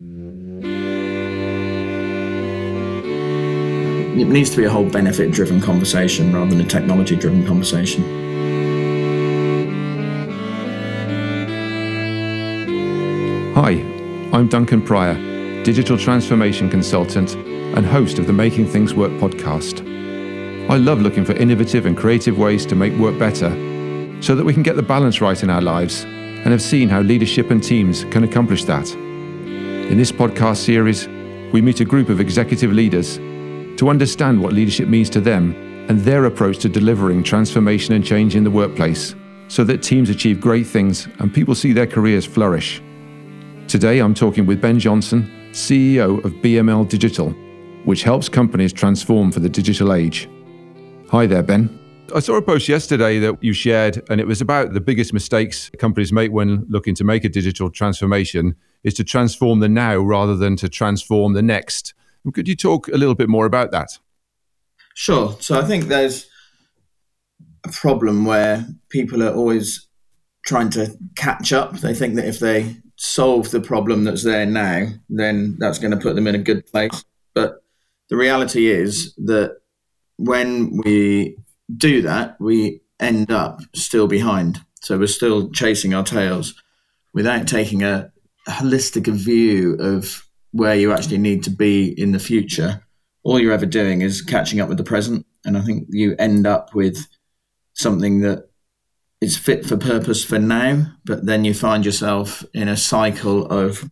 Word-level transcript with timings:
It 0.00 0.06
needs 4.28 4.50
to 4.50 4.56
be 4.58 4.64
a 4.64 4.70
whole 4.70 4.88
benefit 4.88 5.32
driven 5.32 5.60
conversation 5.60 6.32
rather 6.32 6.50
than 6.50 6.60
a 6.60 6.68
technology 6.68 7.16
driven 7.16 7.44
conversation. 7.44 8.04
Hi, 13.56 13.72
I'm 14.32 14.46
Duncan 14.46 14.82
Pryor, 14.82 15.14
digital 15.64 15.98
transformation 15.98 16.70
consultant 16.70 17.34
and 17.34 17.84
host 17.84 18.20
of 18.20 18.28
the 18.28 18.32
Making 18.32 18.68
Things 18.68 18.94
Work 18.94 19.10
podcast. 19.14 19.80
I 20.70 20.76
love 20.76 21.02
looking 21.02 21.24
for 21.24 21.32
innovative 21.32 21.86
and 21.86 21.96
creative 21.96 22.38
ways 22.38 22.64
to 22.66 22.76
make 22.76 22.92
work 23.00 23.18
better 23.18 23.50
so 24.22 24.36
that 24.36 24.44
we 24.44 24.54
can 24.54 24.62
get 24.62 24.76
the 24.76 24.82
balance 24.82 25.20
right 25.20 25.42
in 25.42 25.50
our 25.50 25.62
lives 25.62 26.04
and 26.04 26.46
have 26.52 26.62
seen 26.62 26.88
how 26.88 27.00
leadership 27.00 27.50
and 27.50 27.60
teams 27.60 28.04
can 28.04 28.22
accomplish 28.22 28.62
that. 28.62 29.07
In 29.88 29.96
this 29.96 30.12
podcast 30.12 30.58
series, 30.58 31.08
we 31.50 31.62
meet 31.62 31.80
a 31.80 31.84
group 31.86 32.10
of 32.10 32.20
executive 32.20 32.74
leaders 32.74 33.16
to 33.78 33.88
understand 33.88 34.38
what 34.38 34.52
leadership 34.52 34.86
means 34.86 35.08
to 35.08 35.18
them 35.18 35.54
and 35.88 35.98
their 36.00 36.26
approach 36.26 36.58
to 36.58 36.68
delivering 36.68 37.22
transformation 37.22 37.94
and 37.94 38.04
change 38.04 38.36
in 38.36 38.44
the 38.44 38.50
workplace 38.50 39.14
so 39.48 39.64
that 39.64 39.82
teams 39.82 40.10
achieve 40.10 40.42
great 40.42 40.66
things 40.66 41.08
and 41.20 41.32
people 41.32 41.54
see 41.54 41.72
their 41.72 41.86
careers 41.86 42.26
flourish. 42.26 42.82
Today, 43.66 44.00
I'm 44.00 44.12
talking 44.12 44.44
with 44.44 44.60
Ben 44.60 44.78
Johnson, 44.78 45.26
CEO 45.52 46.22
of 46.22 46.32
BML 46.32 46.86
Digital, 46.86 47.30
which 47.86 48.02
helps 48.02 48.28
companies 48.28 48.74
transform 48.74 49.32
for 49.32 49.40
the 49.40 49.48
digital 49.48 49.94
age. 49.94 50.28
Hi 51.08 51.24
there, 51.24 51.42
Ben. 51.42 51.80
I 52.14 52.20
saw 52.20 52.36
a 52.36 52.42
post 52.42 52.68
yesterday 52.68 53.18
that 53.20 53.42
you 53.42 53.54
shared, 53.54 54.06
and 54.10 54.20
it 54.20 54.26
was 54.26 54.42
about 54.42 54.74
the 54.74 54.82
biggest 54.82 55.14
mistakes 55.14 55.70
companies 55.78 56.12
make 56.12 56.30
when 56.30 56.66
looking 56.68 56.94
to 56.96 57.04
make 57.04 57.24
a 57.24 57.30
digital 57.30 57.70
transformation 57.70 58.54
is 58.84 58.94
to 58.94 59.04
transform 59.04 59.60
the 59.60 59.68
now 59.68 59.96
rather 59.98 60.36
than 60.36 60.56
to 60.56 60.68
transform 60.68 61.32
the 61.32 61.42
next. 61.42 61.94
Could 62.32 62.48
you 62.48 62.56
talk 62.56 62.88
a 62.88 62.96
little 62.96 63.14
bit 63.14 63.28
more 63.28 63.46
about 63.46 63.70
that? 63.70 63.98
Sure. 64.94 65.36
So 65.40 65.58
I 65.58 65.64
think 65.64 65.84
there's 65.84 66.28
a 67.64 67.70
problem 67.70 68.24
where 68.24 68.66
people 68.88 69.22
are 69.22 69.32
always 69.32 69.86
trying 70.44 70.70
to 70.70 70.96
catch 71.16 71.52
up. 71.52 71.78
They 71.78 71.94
think 71.94 72.14
that 72.16 72.26
if 72.26 72.38
they 72.38 72.76
solve 72.96 73.50
the 73.50 73.60
problem 73.60 74.04
that's 74.04 74.24
there 74.24 74.46
now, 74.46 74.88
then 75.08 75.56
that's 75.58 75.78
going 75.78 75.92
to 75.92 75.96
put 75.96 76.14
them 76.14 76.26
in 76.26 76.34
a 76.34 76.38
good 76.38 76.66
place. 76.66 77.04
But 77.34 77.62
the 78.10 78.16
reality 78.16 78.66
is 78.66 79.14
that 79.16 79.58
when 80.16 80.80
we 80.84 81.36
do 81.76 82.02
that, 82.02 82.40
we 82.40 82.80
end 82.98 83.30
up 83.30 83.60
still 83.74 84.08
behind. 84.08 84.60
So 84.80 84.98
we're 84.98 85.06
still 85.06 85.50
chasing 85.50 85.94
our 85.94 86.02
tails 86.02 86.54
without 87.12 87.46
taking 87.46 87.82
a 87.82 88.10
holistic 88.52 89.06
view 89.06 89.74
of 89.74 90.26
where 90.52 90.74
you 90.74 90.92
actually 90.92 91.18
need 91.18 91.42
to 91.44 91.50
be 91.50 91.88
in 92.00 92.12
the 92.12 92.18
future, 92.18 92.82
all 93.22 93.38
you're 93.38 93.52
ever 93.52 93.66
doing 93.66 94.00
is 94.00 94.22
catching 94.22 94.60
up 94.60 94.68
with 94.68 94.78
the 94.78 94.84
present. 94.84 95.26
And 95.44 95.56
I 95.56 95.60
think 95.62 95.86
you 95.90 96.16
end 96.18 96.46
up 96.46 96.74
with 96.74 97.06
something 97.74 98.20
that 98.20 98.48
is 99.20 99.36
fit 99.36 99.66
for 99.66 99.76
purpose 99.76 100.24
for 100.24 100.38
now, 100.38 100.86
but 101.04 101.26
then 101.26 101.44
you 101.44 101.54
find 101.54 101.84
yourself 101.84 102.44
in 102.54 102.68
a 102.68 102.76
cycle 102.76 103.46
of 103.46 103.90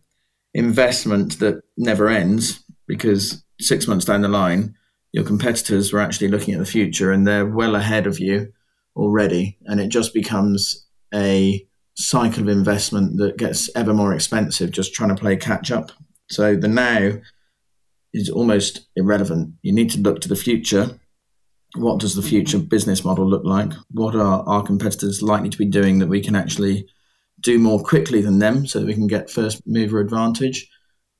investment 0.53 1.39
that 1.39 1.61
never 1.77 2.07
ends 2.07 2.63
because 2.87 3.43
six 3.59 3.87
months 3.87 4.05
down 4.05 4.21
the 4.21 4.27
line, 4.27 4.75
your 5.11 5.23
competitors 5.23 5.91
were 5.91 5.99
actually 5.99 6.29
looking 6.29 6.53
at 6.53 6.59
the 6.59 6.65
future 6.65 7.11
and 7.11 7.27
they're 7.27 7.45
well 7.45 7.75
ahead 7.75 8.07
of 8.07 8.19
you 8.19 8.51
already. 8.95 9.57
And 9.65 9.79
it 9.79 9.89
just 9.89 10.13
becomes 10.13 10.87
a 11.13 11.66
cycle 11.97 12.43
of 12.43 12.47
investment 12.47 13.17
that 13.17 13.37
gets 13.37 13.69
ever 13.75 13.93
more 13.93 14.13
expensive 14.13 14.71
just 14.71 14.93
trying 14.93 15.09
to 15.09 15.19
play 15.19 15.35
catch 15.35 15.71
up. 15.71 15.91
So 16.29 16.55
the 16.55 16.67
now 16.67 17.13
is 18.13 18.29
almost 18.29 18.87
irrelevant. 18.95 19.55
You 19.63 19.73
need 19.73 19.89
to 19.91 19.99
look 19.99 20.21
to 20.21 20.29
the 20.29 20.35
future. 20.35 20.99
What 21.75 21.99
does 21.99 22.15
the 22.15 22.21
future 22.21 22.59
business 22.59 23.03
model 23.03 23.27
look 23.27 23.43
like? 23.43 23.71
What 23.91 24.15
are 24.15 24.47
our 24.47 24.63
competitors 24.63 25.23
likely 25.23 25.49
to 25.49 25.57
be 25.57 25.65
doing 25.65 25.99
that 25.99 26.07
we 26.07 26.21
can 26.21 26.35
actually 26.35 26.87
do 27.41 27.59
more 27.59 27.83
quickly 27.83 28.21
than 28.21 28.39
them 28.39 28.65
so 28.67 28.79
that 28.79 28.87
we 28.87 28.93
can 28.93 29.07
get 29.07 29.31
first 29.31 29.61
mover 29.65 29.99
advantage? 29.99 30.69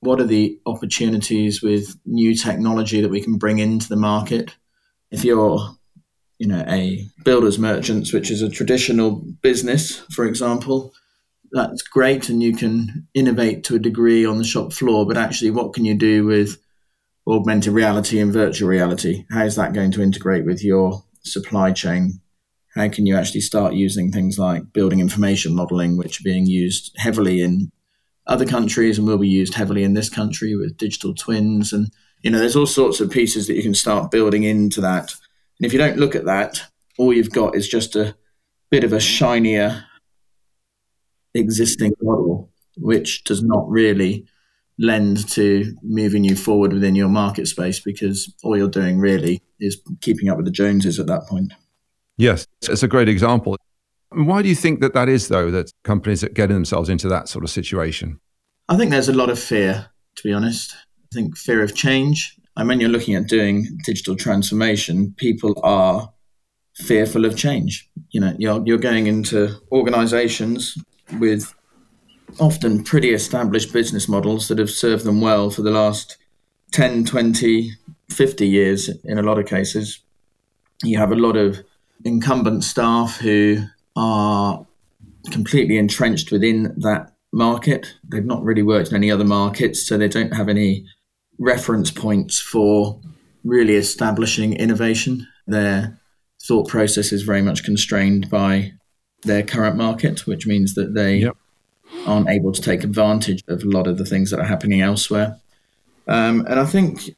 What 0.02 0.22
are 0.22 0.26
the 0.26 0.60
opportunities 0.68 1.64
with 1.64 1.96
new 2.06 2.36
technology 2.36 3.02
that 3.02 3.10
we 3.10 3.22
can 3.22 3.38
bring 3.38 3.60
into 3.60 3.90
the 3.90 3.96
market? 3.96 4.56
If 5.10 5.26
you're 5.26 5.60
you 6.40 6.48
know 6.48 6.64
a 6.68 7.06
builders 7.24 7.58
merchants 7.58 8.14
which 8.14 8.30
is 8.30 8.42
a 8.42 8.50
traditional 8.50 9.24
business 9.42 10.00
for 10.12 10.26
example 10.26 10.94
that's 11.52 11.82
great 11.82 12.30
and 12.30 12.42
you 12.42 12.56
can 12.56 13.08
innovate 13.14 13.64
to 13.66 13.76
a 13.76 13.80
degree 13.80 14.26
on 14.26 14.38
the 14.38 14.44
shop 14.44 14.74
floor, 14.74 15.06
but 15.06 15.18
actually, 15.18 15.52
what 15.52 15.74
can 15.74 15.86
you 15.86 15.96
do 15.96 16.26
with 16.26 16.58
augmented 17.28 17.74
reality 17.74 18.20
and 18.20 18.34
virtual 18.34 18.70
reality? 18.70 19.26
How 19.32 19.44
is 19.44 19.56
that 19.56 19.74
going 19.74 19.92
to 19.92 20.02
integrate 20.02 20.46
with 20.46 20.64
your 20.64 21.04
supply 21.24 21.72
chain? 21.72 22.22
How 22.76 22.90
can 22.90 23.06
you 23.06 23.16
actually 23.16 23.42
start 23.42 23.74
using 23.74 24.12
things 24.12 24.38
like 24.38 24.72
building 24.74 25.00
information 25.00 25.56
modeling, 25.56 25.98
which 25.98 26.20
are 26.20 26.24
being 26.24 26.46
used 26.46 26.94
heavily 26.98 27.42
in 27.42 27.72
other 28.28 28.46
countries 28.46 28.98
and 28.98 29.08
will 29.08 29.18
be 29.18 29.28
used 29.28 29.56
heavily 29.56 29.84
in 29.84 29.94
this 29.94 30.10
country 30.10 30.56
with 30.56 30.78
digital 30.78 31.14
twins? 31.14 31.74
And, 31.74 31.90
you 32.22 32.30
know, 32.30 32.40
there's 32.40 32.56
all 32.56 32.68
sorts 32.68 33.00
of 33.00 33.10
pieces 33.10 33.48
that 33.48 33.56
you 33.56 33.64
can 33.64 33.74
start 33.74 34.12
building 34.12 34.44
into 34.44 34.82
that. 34.82 35.16
And 35.60 35.66
if 35.66 35.74
you 35.74 35.80
don't 35.80 35.98
look 35.98 36.16
at 36.16 36.26
that, 36.26 36.62
all 36.98 37.14
you've 37.14 37.32
got 37.32 37.56
is 37.56 37.68
just 37.68 37.96
a 37.96 38.16
bit 38.70 38.84
of 38.84 38.94
a 38.94 39.00
shinier 39.00 39.86
existing 41.34 41.94
model, 42.02 42.52
which 42.78 43.24
does 43.24 43.44
not 43.44 43.70
really 43.70 44.26
lend 44.80 45.28
to 45.30 45.76
moving 45.82 46.24
you 46.24 46.36
forward 46.36 46.74
within 46.74 46.96
your 46.96 47.10
market 47.10 47.48
space 47.48 47.80
because 47.80 48.34
all 48.44 48.56
you're 48.56 48.70
doing 48.70 49.00
really 49.00 49.42
is 49.60 49.82
keeping 50.02 50.30
up 50.30 50.38
with 50.38 50.46
the 50.46 50.52
Joneses 50.52 51.00
at 51.00 51.08
that 51.08 51.24
point. 51.28 51.54
Yes, 52.18 52.46
it's 52.62 52.84
a 52.84 52.88
great 52.88 53.10
example. 53.10 53.58
Why 54.12 54.42
do 54.42 54.50
you 54.50 54.56
think 54.56 54.80
that 54.82 54.94
that 54.94 55.10
is, 55.10 55.28
though, 55.28 55.52
that 55.52 55.72
companies 55.84 56.24
are 56.24 56.30
getting 56.30 56.56
themselves 56.56 56.90
into 56.90 57.08
that 57.10 57.28
sort 57.28 57.44
of 57.44 57.50
situation? 57.50 58.20
I 58.70 58.78
think 58.78 58.92
there's 58.92 59.10
a 59.10 59.14
lot 59.14 59.30
of 59.30 59.40
fear, 59.40 59.90
to 60.16 60.24
be 60.24 60.34
honest. 60.34 60.74
I 60.74 61.08
think 61.14 61.38
fear 61.38 61.62
of 61.62 61.76
change. 61.76 62.36
And 62.58 62.68
when 62.68 62.80
you're 62.80 62.90
looking 62.90 63.16
at 63.16 63.28
doing 63.28 63.68
digital 63.86 64.16
transformation, 64.16 65.14
people 65.18 65.60
are 65.64 66.12
fearful 66.76 67.24
of 67.24 67.38
change. 67.38 67.88
You 68.10 68.20
know, 68.20 68.36
you're, 68.40 68.64
you're 68.66 68.80
going 68.80 69.06
into 69.06 69.56
organizations 69.72 70.76
with 71.20 71.54
often 72.40 72.84
pretty 72.84 73.14
established 73.14 73.72
business 73.72 74.10
models 74.10 74.48
that 74.48 74.58
have 74.58 74.72
served 74.72 75.06
them 75.06 75.22
well 75.22 75.52
for 75.52 75.62
the 75.62 75.72
last 75.72 76.18
10, 76.72 77.06
20, 77.06 77.72
50 78.10 78.48
years 78.48 78.90
in 79.04 79.20
a 79.20 79.24
lot 79.24 79.38
of 79.38 79.46
cases. 79.46 80.00
You 80.84 80.98
have 80.98 81.12
a 81.12 81.16
lot 81.16 81.38
of 81.38 81.60
incumbent 82.06 82.64
staff 82.64 83.18
who 83.18 83.64
are 83.96 84.66
completely 85.32 85.78
entrenched 85.78 86.32
within 86.32 86.74
that 86.78 87.14
market. 87.32 87.96
They've 88.10 88.26
not 88.26 88.44
really 88.44 88.64
worked 88.64 88.90
in 88.90 88.96
any 88.96 89.12
other 89.12 89.26
markets, 89.26 89.88
so 89.88 89.98
they 89.98 90.08
don't 90.08 90.34
have 90.34 90.50
any 90.50 90.88
reference 91.40 91.92
points 91.92 92.40
for 92.40 93.00
really 93.44 93.76
establishing 93.76 94.54
innovation. 94.54 95.28
Their 95.46 96.00
thought 96.42 96.68
process 96.68 97.12
is 97.12 97.24
very 97.24 97.42
much 97.42 97.64
constrained 97.64 98.30
by 98.30 98.74
their 99.24 99.44
current 99.44 99.76
market, 99.76 100.28
which 100.28 100.48
means 100.48 100.76
that 100.76 100.94
they 100.94 101.18
yep. 101.18 101.38
aren't 102.06 102.30
able 102.30 102.52
to 102.52 102.62
take 102.62 102.84
advantage 102.84 103.44
of 103.48 103.64
a 103.64 103.68
lot 103.68 103.88
of 103.88 103.98
the 103.98 104.06
things 104.06 104.32
that 104.32 104.40
are 104.40 104.46
happening 104.46 104.82
elsewhere. 104.82 105.40
Um, 106.08 106.46
and 106.48 106.60
I 106.60 106.66
think 106.66 107.16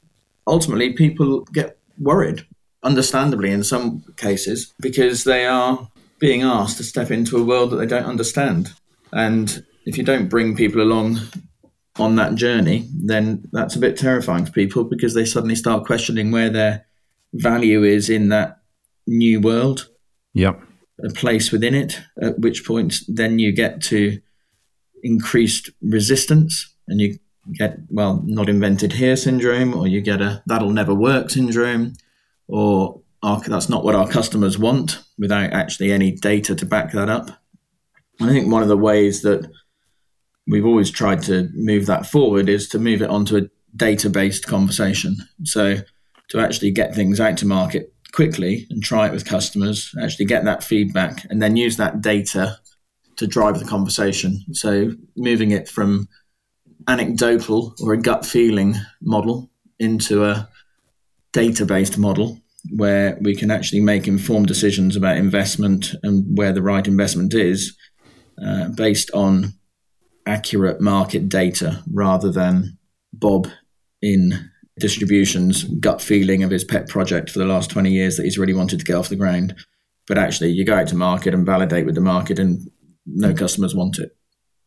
ultimately 0.47 0.93
people 0.93 1.41
get 1.53 1.77
worried, 1.99 2.45
understandably 2.83 3.51
in 3.51 3.63
some 3.63 4.03
cases, 4.17 4.73
because 4.79 5.23
they 5.23 5.45
are 5.45 5.89
being 6.19 6.41
asked 6.41 6.77
to 6.77 6.83
step 6.83 7.11
into 7.11 7.37
a 7.37 7.43
world 7.43 7.71
that 7.71 7.77
they 7.77 7.85
don't 7.85 8.05
understand. 8.05 8.71
And 9.11 9.63
if 9.85 9.97
you 9.97 10.03
don't 10.03 10.27
bring 10.27 10.55
people 10.55 10.81
along 10.81 11.19
on 11.99 12.15
that 12.15 12.35
journey, 12.35 12.87
then 12.93 13.43
that's 13.51 13.75
a 13.75 13.79
bit 13.79 13.97
terrifying 13.97 14.45
for 14.45 14.51
people 14.51 14.83
because 14.83 15.13
they 15.13 15.25
suddenly 15.25 15.55
start 15.55 15.85
questioning 15.85 16.31
where 16.31 16.49
their 16.49 16.85
value 17.33 17.83
is 17.83 18.09
in 18.09 18.29
that 18.29 18.59
new 19.07 19.39
world. 19.39 19.89
Yep 20.33 20.61
a 21.03 21.09
place 21.09 21.51
within 21.51 21.75
it, 21.75 22.01
at 22.21 22.39
which 22.39 22.65
point 22.65 23.01
then 23.07 23.39
you 23.39 23.51
get 23.51 23.81
to 23.81 24.19
increased 25.03 25.69
resistance 25.81 26.73
and 26.87 26.99
you 26.99 27.17
get, 27.53 27.77
well, 27.89 28.21
not 28.25 28.49
invented 28.49 28.93
here 28.93 29.15
syndrome, 29.15 29.73
or 29.73 29.87
you 29.87 30.01
get 30.01 30.21
a 30.21 30.43
that'll 30.45 30.71
never 30.71 30.93
work 30.93 31.29
syndrome, 31.29 31.93
or 32.47 33.01
our, 33.23 33.39
that's 33.41 33.69
not 33.69 33.83
what 33.83 33.95
our 33.95 34.07
customers 34.07 34.57
want 34.57 34.99
without 35.17 35.51
actually 35.51 35.91
any 35.91 36.11
data 36.11 36.55
to 36.55 36.65
back 36.65 36.91
that 36.91 37.09
up. 37.09 37.29
I 38.21 38.27
think 38.27 38.51
one 38.51 38.61
of 38.61 38.67
the 38.67 38.77
ways 38.77 39.21
that 39.21 39.49
we've 40.49 40.65
always 40.65 40.91
tried 40.91 41.21
to 41.23 41.49
move 41.53 41.85
that 41.85 42.05
forward 42.05 42.49
is 42.49 42.67
to 42.69 42.79
move 42.79 43.01
it 43.01 43.09
onto 43.09 43.37
a 43.37 43.49
data 43.75 44.09
based 44.09 44.47
conversation. 44.47 45.15
So 45.43 45.77
to 46.29 46.39
actually 46.39 46.71
get 46.71 46.95
things 46.95 47.19
out 47.19 47.37
to 47.37 47.45
market 47.45 47.93
quickly 48.11 48.67
and 48.69 48.83
try 48.83 49.07
it 49.07 49.13
with 49.13 49.25
customers, 49.25 49.93
actually 50.01 50.25
get 50.25 50.45
that 50.45 50.63
feedback, 50.63 51.25
and 51.29 51.41
then 51.41 51.55
use 51.55 51.77
that 51.77 52.01
data 52.01 52.57
to 53.17 53.27
drive 53.27 53.59
the 53.59 53.65
conversation. 53.65 54.43
So 54.53 54.91
moving 55.15 55.51
it 55.51 55.69
from 55.69 56.07
anecdotal 56.87 57.75
or 57.81 57.93
a 57.93 58.01
gut 58.01 58.25
feeling 58.25 58.75
model 59.01 59.51
into 59.79 60.25
a 60.25 60.49
data 61.31 61.65
based 61.65 61.97
model 61.97 62.39
where 62.75 63.17
we 63.21 63.35
can 63.35 63.51
actually 63.51 63.81
make 63.81 64.07
informed 64.07 64.47
decisions 64.47 64.95
about 64.95 65.17
investment 65.17 65.93
and 66.03 66.37
where 66.37 66.51
the 66.51 66.61
right 66.61 66.87
investment 66.87 67.33
is 67.33 67.77
uh, 68.43 68.69
based 68.69 69.11
on 69.11 69.53
accurate 70.25 70.81
market 70.81 71.29
data 71.29 71.83
rather 71.91 72.31
than 72.31 72.77
Bob 73.13 73.47
in 74.01 74.49
distribution's 74.79 75.65
gut 75.65 76.01
feeling 76.01 76.43
of 76.43 76.49
his 76.49 76.63
pet 76.63 76.87
project 76.87 77.29
for 77.29 77.39
the 77.39 77.45
last 77.45 77.69
20 77.69 77.91
years 77.91 78.17
that 78.17 78.23
he's 78.23 78.37
really 78.37 78.53
wanted 78.53 78.79
to 78.79 78.85
get 78.85 78.95
off 78.95 79.09
the 79.09 79.15
ground. 79.15 79.55
But 80.07 80.17
actually, 80.17 80.51
you 80.51 80.65
go 80.65 80.75
out 80.75 80.87
to 80.87 80.95
market 80.95 81.33
and 81.33 81.45
validate 81.45 81.85
with 81.85 81.95
the 81.95 82.01
market, 82.01 82.39
and 82.39 82.67
no 83.05 83.33
customers 83.33 83.75
want 83.75 83.99
it. 83.99 84.15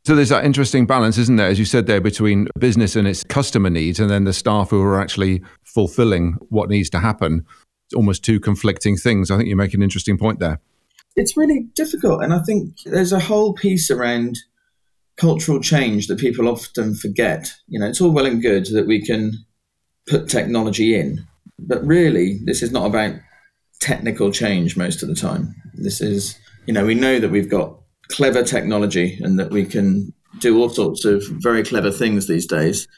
So 0.05 0.15
there's 0.15 0.29
that 0.29 0.45
interesting 0.45 0.87
balance, 0.87 1.19
isn't 1.19 1.37
there, 1.37 1.49
as 1.49 1.59
you 1.59 1.65
said 1.65 1.87
there, 1.87 2.01
between 2.01 2.49
business 2.59 2.95
and 2.95 3.09
its 3.09 3.25
customer 3.25 3.71
needs, 3.71 3.99
and 3.99 4.11
then 4.11 4.25
the 4.25 4.33
staff 4.33 4.71
who 4.71 4.83
are 4.83 5.01
actually 5.01 5.43
fulfilling 5.65 6.37
what 6.49 6.69
needs 6.69 6.91
to 6.91 7.01
happen. 7.01 7.45
It's 7.87 7.95
almost 7.95 8.25
two 8.25 8.39
conflicting 8.39 8.97
things. 8.97 9.31
I 9.31 9.37
think 9.37 9.49
you 9.49 9.57
make 9.57 9.75
an 9.75 9.83
interesting 9.83 10.19
point 10.19 10.39
there. 10.39 10.61
It's 11.17 11.37
really 11.37 11.67
difficult, 11.75 12.23
and 12.23 12.33
I 12.33 12.41
think 12.41 12.75
there's 12.85 13.13
a 13.13 13.21
whole 13.21 13.53
piece 13.53 13.91
around 13.91 14.39
cultural 15.17 15.61
change 15.61 16.07
that 16.07 16.19
people 16.19 16.49
often 16.49 16.95
forget. 16.95 17.53
You 17.69 17.81
know, 17.81 17.87
it's 17.87 18.01
all 18.01 18.11
well 18.11 18.27
and 18.27 18.43
good 18.43 18.67
that 18.67 18.87
we 18.87 19.05
can 19.05 19.33
put 20.07 20.29
technology 20.29 20.95
in. 20.99 21.25
But 21.59 21.85
really, 21.85 22.41
this 22.45 22.63
is 22.63 22.73
not 22.73 22.87
about 22.87 23.15
technical 23.81 24.31
change 24.31 24.77
most 24.77 25.03
of 25.03 25.09
the 25.09 25.15
time. 25.15 25.55
This 25.75 26.01
is, 26.01 26.39
you 26.67 26.73
know, 26.73 26.85
we 26.85 26.95
know 26.95 27.19
that 27.19 27.31
we've 27.31 27.51
got 27.51 27.79
clever 28.11 28.43
technology 28.43 29.19
and 29.23 29.39
that 29.39 29.51
we 29.51 29.65
can 29.65 30.13
do 30.41 30.59
all 30.59 30.69
sorts 30.69 31.05
of 31.05 31.25
very 31.29 31.63
clever 31.63 31.91
things 31.91 32.27
these 32.27 32.47
days. 32.47 32.89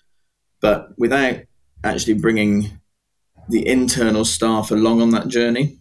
But 0.60 0.88
without 0.96 1.40
actually 1.82 2.14
bringing 2.14 2.80
the 3.48 3.66
internal 3.66 4.24
staff 4.24 4.70
along 4.70 5.02
on 5.02 5.10
that 5.10 5.28
journey, 5.28 5.78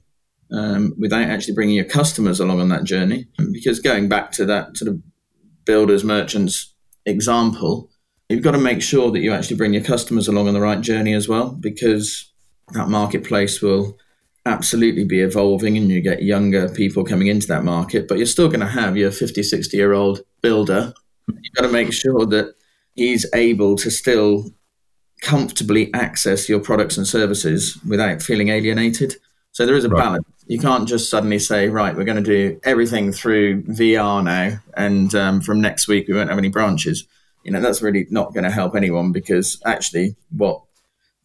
um, 0.51 0.93
without 0.99 1.29
actually 1.29 1.53
bringing 1.53 1.75
your 1.75 1.85
customers 1.85 2.39
along 2.39 2.59
on 2.59 2.69
that 2.69 2.83
journey, 2.83 3.27
because 3.51 3.79
going 3.79 4.09
back 4.09 4.31
to 4.33 4.45
that 4.45 4.75
sort 4.77 4.91
of 4.91 5.01
builders, 5.65 6.03
merchants 6.03 6.73
example, 7.05 7.89
you've 8.29 8.43
got 8.43 8.51
to 8.51 8.57
make 8.57 8.81
sure 8.81 9.11
that 9.11 9.19
you 9.19 9.33
actually 9.33 9.57
bring 9.57 9.73
your 9.73 9.83
customers 9.83 10.27
along 10.27 10.47
on 10.47 10.53
the 10.53 10.61
right 10.61 10.81
journey 10.81 11.13
as 11.13 11.27
well, 11.27 11.51
because 11.51 12.31
that 12.73 12.89
marketplace 12.89 13.61
will 13.61 13.97
absolutely 14.45 15.05
be 15.05 15.21
evolving 15.21 15.77
and 15.77 15.89
you 15.89 16.01
get 16.01 16.23
younger 16.23 16.67
people 16.69 17.03
coming 17.05 17.27
into 17.27 17.47
that 17.47 17.63
market, 17.63 18.07
but 18.07 18.17
you're 18.17 18.25
still 18.25 18.47
going 18.47 18.59
to 18.59 18.65
have 18.65 18.97
your 18.97 19.11
50, 19.11 19.41
60 19.41 19.77
year 19.77 19.93
old 19.93 20.21
builder. 20.41 20.93
You've 21.27 21.53
got 21.55 21.63
to 21.63 21.71
make 21.71 21.93
sure 21.93 22.25
that 22.25 22.53
he's 22.95 23.25
able 23.33 23.75
to 23.77 23.89
still 23.89 24.51
comfortably 25.21 25.93
access 25.93 26.49
your 26.49 26.59
products 26.59 26.97
and 26.97 27.07
services 27.07 27.77
without 27.87 28.21
feeling 28.21 28.49
alienated. 28.49 29.15
So 29.53 29.65
there 29.65 29.75
is 29.75 29.85
a 29.85 29.89
right. 29.89 30.03
balance. 30.03 30.27
You 30.47 30.59
can't 30.59 30.87
just 30.87 31.09
suddenly 31.09 31.39
say, 31.39 31.69
right, 31.69 31.95
we're 31.95 32.03
going 32.03 32.21
to 32.21 32.23
do 32.23 32.59
everything 32.63 33.13
through 33.13 33.63
VR 33.63 34.21
now, 34.23 34.59
and 34.75 35.15
um, 35.15 35.41
from 35.41 35.61
next 35.61 35.87
week 35.87 36.07
we 36.07 36.13
won't 36.13 36.29
have 36.29 36.37
any 36.37 36.49
branches 36.49 37.07
you 37.43 37.51
know 37.51 37.61
that's 37.61 37.81
really 37.81 38.07
not 38.09 38.33
going 38.33 38.43
to 38.43 38.51
help 38.51 38.75
anyone 38.75 39.11
because 39.11 39.61
actually 39.65 40.15
what 40.31 40.61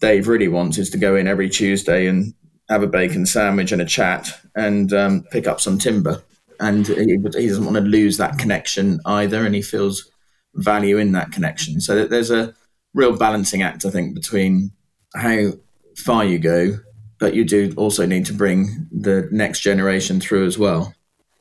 Dave 0.00 0.28
really 0.28 0.48
wants 0.48 0.78
is 0.78 0.90
to 0.90 0.98
go 0.98 1.16
in 1.16 1.26
every 1.26 1.48
Tuesday 1.48 2.06
and 2.06 2.34
have 2.69 2.82
a 2.82 2.88
bacon 2.88 3.25
sandwich 3.25 3.72
and 3.72 3.80
a 3.80 3.86
chat 3.86 4.28
and 4.54 4.92
um, 4.92 5.25
pick 5.30 5.46
up 5.46 5.60
some 5.60 5.78
timber. 5.78 6.22
And 6.60 6.86
he, 6.86 7.19
he, 7.36 7.48
doesn't 7.48 7.64
want 7.64 7.76
to 7.76 7.82
lose 7.82 8.16
that 8.16 8.36
connection 8.36 9.00
either, 9.06 9.46
and 9.46 9.54
he 9.54 9.62
feels 9.62 10.10
value 10.54 10.98
in 10.98 11.12
that 11.12 11.30
connection. 11.30 11.80
So 11.80 12.04
there's 12.04 12.32
a 12.32 12.52
real 12.94 13.16
balancing 13.16 13.62
act, 13.62 13.84
I 13.84 13.90
think, 13.90 14.14
between 14.14 14.72
how 15.14 15.52
far 15.96 16.25
you 16.25 16.40
go, 16.40 16.78
but 17.19 17.35
you 17.35 17.44
do 17.44 17.73
also 17.76 18.06
need 18.06 18.26
to 18.26 18.32
bring 18.32 18.88
the 18.93 19.29
next 19.32 19.61
generation 19.61 20.20
through 20.20 20.47
as 20.47 20.59
well. 20.59 20.94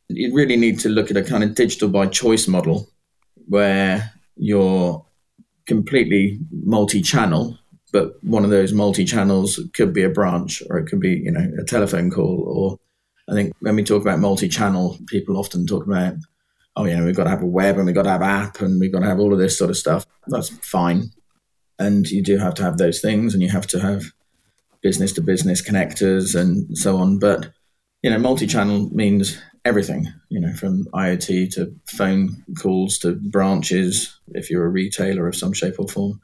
You 0.09 0.33
really 0.33 0.56
need 0.56 0.79
to 0.79 0.89
look 0.89 1.12
at 1.12 1.18
a 1.18 1.24
kind 1.24 1.44
of 1.44 1.56
digital 1.56 1.89
by 1.89 2.07
choice 2.07 2.47
model 2.47 2.89
where 3.47 4.12
you're 4.35 5.06
completely 5.65 6.39
multi-channel 6.51 7.57
but 7.91 8.21
one 8.24 8.44
of 8.44 8.50
those 8.50 8.74
multi-channels 8.74 9.59
could 9.74 9.94
be 9.94 10.03
a 10.03 10.09
branch 10.09 10.62
or 10.69 10.77
it 10.77 10.88
could 10.88 11.00
be 11.00 11.18
you 11.18 11.31
know 11.31 11.51
a 11.59 11.63
telephone 11.63 12.09
call 12.09 12.44
or 12.47 12.80
i 13.31 13.35
think 13.35 13.53
when 13.59 13.75
we 13.75 13.83
talk 13.83 14.01
about 14.01 14.19
multi-channel 14.19 14.97
people 15.07 15.38
often 15.38 15.65
talk 15.65 15.85
about 15.85 16.13
oh 16.75 16.85
you 16.85 16.95
know 16.95 17.03
we've 17.03 17.15
got 17.15 17.25
to 17.25 17.30
have 17.30 17.44
a 17.44 17.45
web 17.45 17.77
and 17.77 17.85
we've 17.85 17.95
got 17.95 18.03
to 18.03 18.09
have 18.09 18.21
app 18.21 18.62
and 18.62 18.80
we've 18.80 18.91
got 18.91 19.00
to 19.00 19.07
have 19.07 19.19
all 19.19 19.33
of 19.33 19.39
this 19.39 19.57
sort 19.57 19.69
of 19.69 19.77
stuff 19.77 20.06
that's 20.27 20.50
fine 20.59 21.09
and 21.80 22.09
you 22.09 22.23
do 22.23 22.38
have 22.38 22.53
to 22.53 22.63
have 22.63 22.77
those 22.77 23.01
things 23.01 23.33
and 23.33 23.44
you 23.44 23.50
have 23.50 23.68
to 23.68 23.80
have 23.80 24.06
business 24.81 25.13
to 25.13 25.21
business 25.21 25.68
connectors 25.68 26.39
and 26.39 26.77
so 26.77 26.97
on 26.97 27.19
but 27.19 27.51
you 28.03 28.09
know 28.09 28.18
multi-channel 28.18 28.89
means 28.94 29.39
everything, 29.68 30.07
you 30.29 30.39
know, 30.39 30.53
from 30.53 30.85
IoT 30.94 31.51
to 31.51 31.75
phone 31.88 32.44
calls 32.59 32.97
to 33.00 33.15
branches, 33.15 34.18
if 34.29 34.50
you're 34.50 34.65
a 34.65 34.69
retailer 34.69 35.27
of 35.27 35.35
some 35.35 35.51
shape 35.51 35.75
or 35.77 35.88
form. 35.88 36.21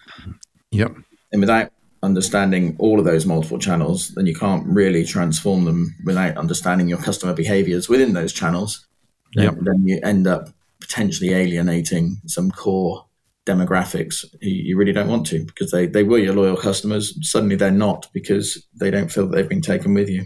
Yep. 0.72 0.96
And 1.34 1.42
without 1.42 1.72
understanding 2.02 2.76
all 2.80 3.00
of 3.00 3.06
those 3.06 3.26
multiple 3.26 3.60
channels, 3.60 4.10
then 4.16 4.26
you 4.26 4.36
can't 4.36 4.66
really 4.66 5.06
transform 5.06 5.66
them 5.66 5.94
without 6.06 6.38
understanding 6.38 6.88
your 6.88 6.98
customer 7.00 7.34
behaviors 7.34 7.90
within 7.90 8.14
those 8.14 8.32
channels. 8.32 8.88
Yep. 9.36 9.58
Then 9.62 9.86
you 9.86 10.00
end 10.04 10.26
up 10.26 10.50
potentially 10.80 11.34
alienating 11.34 12.22
some 12.26 12.50
core 12.50 13.06
demographics 13.45 14.24
you 14.42 14.78
really 14.78 14.94
don't 14.94 15.10
want 15.10 15.25
to 15.28 15.45
because 15.45 15.72
they, 15.72 15.86
they 15.86 16.04
were 16.04 16.18
your 16.18 16.34
loyal 16.34 16.56
customers. 16.56 17.18
Suddenly 17.22 17.56
they're 17.56 17.72
not 17.72 18.07
because 18.13 18.66
they 18.80 18.90
don't 18.90 19.12
feel 19.12 19.28
that 19.28 19.36
they've 19.36 19.50
been 19.50 19.62
taken 19.62 19.94
with 19.94 20.10
you. 20.10 20.25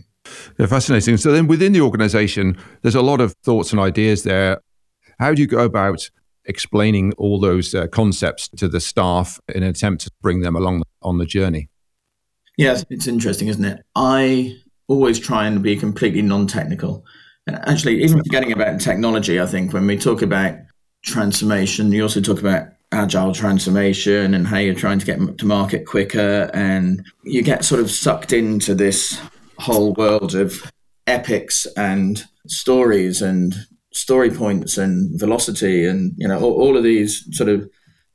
Yeah, 0.59 0.65
fascinating. 0.65 1.17
So 1.17 1.31
then 1.31 1.47
within 1.47 1.73
the 1.73 1.81
organization, 1.81 2.57
there's 2.81 2.95
a 2.95 3.01
lot 3.01 3.21
of 3.21 3.33
thoughts 3.43 3.71
and 3.71 3.79
ideas 3.79 4.23
there. 4.23 4.59
How 5.19 5.33
do 5.33 5.41
you 5.41 5.47
go 5.47 5.63
about 5.63 6.09
explaining 6.45 7.13
all 7.13 7.39
those 7.39 7.73
uh, 7.73 7.87
concepts 7.87 8.49
to 8.49 8.67
the 8.67 8.79
staff 8.79 9.39
in 9.53 9.63
an 9.63 9.69
attempt 9.69 10.03
to 10.03 10.11
bring 10.21 10.41
them 10.41 10.55
along 10.55 10.83
on 11.01 11.17
the 11.17 11.25
journey? 11.25 11.69
Yes, 12.57 12.85
it's 12.89 13.07
interesting, 13.07 13.47
isn't 13.47 13.65
it? 13.65 13.83
I 13.95 14.55
always 14.87 15.19
try 15.19 15.45
and 15.45 15.61
be 15.61 15.75
completely 15.75 16.21
non-technical. 16.21 17.05
Actually, 17.47 18.03
even 18.03 18.17
forgetting 18.19 18.51
about 18.51 18.81
technology, 18.81 19.39
I 19.39 19.45
think 19.45 19.73
when 19.73 19.87
we 19.87 19.97
talk 19.97 20.21
about 20.21 20.55
transformation, 21.03 21.91
you 21.91 22.03
also 22.03 22.19
talk 22.19 22.39
about 22.39 22.67
agile 22.91 23.33
transformation 23.33 24.33
and 24.33 24.47
how 24.47 24.57
you're 24.57 24.73
trying 24.73 24.99
to 24.99 25.05
get 25.05 25.37
to 25.37 25.45
market 25.45 25.85
quicker. 25.85 26.49
And 26.53 27.05
you 27.23 27.41
get 27.41 27.65
sort 27.65 27.81
of 27.81 27.91
sucked 27.91 28.33
into 28.33 28.73
this 28.73 29.19
whole 29.57 29.93
world 29.93 30.35
of 30.35 30.71
epics 31.07 31.65
and 31.75 32.23
stories 32.47 33.21
and 33.21 33.55
story 33.91 34.29
points 34.29 34.77
and 34.77 35.19
velocity 35.19 35.85
and 35.85 36.13
you 36.17 36.27
know 36.27 36.39
all, 36.39 36.53
all 36.61 36.77
of 36.77 36.83
these 36.83 37.25
sort 37.35 37.49
of 37.49 37.67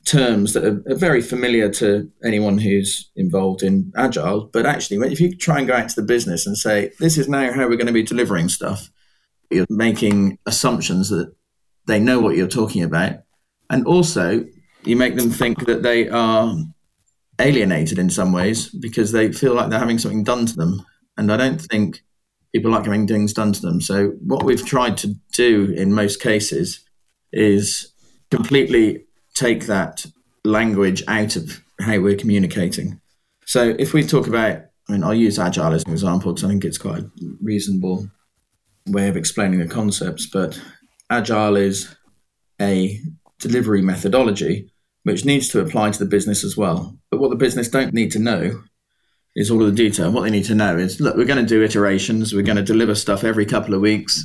terms 0.05 0.52
that 0.52 0.64
are, 0.64 0.83
are, 0.88 0.97
very 0.97 1.21
familiar 1.21 1.69
to 1.69 2.09
anyone 2.25 2.59
who's 2.59 3.11
involved 3.17 3.62
in 3.62 3.93
agile. 3.97 4.49
But 4.52 4.67
actually 4.67 5.12
if 5.12 5.21
you 5.21 5.37
try 5.37 5.59
and 5.59 5.67
go 5.67 5.75
out 5.75 5.88
to 5.88 6.00
the 6.00 6.07
business 6.07 6.47
and 6.47 6.57
say 6.57 6.93
this 7.00 7.19
is 7.19 7.29
now 7.29 7.52
how 7.52 7.62
we're 7.69 7.76
going 7.76 7.87
to 7.87 7.93
be 7.93 8.02
delivering 8.02 8.49
stuff 8.49 8.91
you're 9.52 9.67
making 9.69 10.38
assumptions 10.47 11.11
that 11.11 11.33
they 11.87 12.00
know 12.00 12.21
what 12.21 12.37
you're 12.37 12.49
talking 12.49 12.83
about. 12.83 13.21
And 13.71 13.87
also 13.87 14.45
you 14.85 14.97
make 14.97 15.17
them 15.17 15.31
think 15.31 15.67
that 15.67 15.83
they 15.83 16.09
are 16.09 16.55
alienated 17.39 17.99
in 17.99 18.11
some 18.11 18.33
ways 18.33 18.69
because 18.69 19.12
they 19.12 19.33
feel 19.33 19.55
like 19.55 19.71
they're 19.71 19.79
having 19.79 19.99
something 19.99 20.25
done 20.25 20.47
to 20.47 20.55
them 20.55 20.85
and 21.17 21.31
I 21.33 21.37
don't 21.37 21.61
think 21.61 22.03
people 22.53 22.71
like 22.71 22.85
having 22.85 23.07
things 23.07 23.33
done 23.33 23.53
to 23.53 23.61
them. 23.61 23.81
So 23.81 24.09
what 24.27 24.45
we've 24.45 24.65
tried 24.65 24.97
to 24.99 25.15
do 25.33 25.73
in 25.77 25.93
most 25.93 26.21
cases 26.21 26.81
is 27.33 27.93
completely 28.31 29.05
take 29.35 29.67
that 29.67 30.05
language 30.45 31.03
out 31.09 31.37
of 31.37 31.62
how 31.81 32.01
we're 32.01 32.17
communicating. 32.17 33.01
So 33.47 33.75
if 33.79 33.93
we 33.93 34.03
talk 34.03 34.27
about, 34.27 34.61
I 34.89 34.93
mean, 34.93 35.05
I'll 35.05 35.15
use 35.15 35.39
agile 35.39 35.73
as 35.73 35.85
an 35.85 35.93
example 35.93 36.33
because 36.33 36.45
I 36.45 36.49
think 36.49 36.65
it's 36.65 36.79
quite 36.79 37.01
a 37.01 37.11
reasonable 37.41 38.07
way 38.87 39.09
of 39.09 39.17
explaining 39.17 39.61
the 39.61 39.69
concepts. 39.69 40.27
But 40.27 40.61
agile 41.09 41.57
is 41.57 41.95
a 42.61 43.01
delivery 43.41 43.83
methodology 43.83 44.72
which 45.05 45.25
needs 45.25 45.49
to 45.49 45.61
apply 45.61 45.91
to 45.91 45.99
the 45.99 46.11
business 46.11 46.45
as 46.45 46.57
well. 46.57 46.97
But 47.11 47.21
what 47.21 47.31
the 47.31 47.37
business 47.37 47.69
don't 47.69 47.93
need 47.93 48.13
to 48.13 48.19
know 48.19 48.63
is 49.35 49.51
all 49.51 49.63
of 49.63 49.75
the 49.75 49.89
detail. 49.89 50.13
What 50.13 50.23
they 50.23 50.31
need 50.31 50.45
to 50.45 50.55
know 50.55 50.77
is, 50.77 51.01
look, 51.01 51.17
we're 51.17 51.25
going 51.25 51.45
to 51.45 51.49
do 51.49 51.63
iterations. 51.63 52.35
We're 52.35 52.43
going 52.43 52.57
to 52.57 52.63
deliver 52.63 52.95
stuff 52.95 53.25
every 53.25 53.47
couple 53.47 53.75
of 53.75 53.81
weeks. 53.81 54.25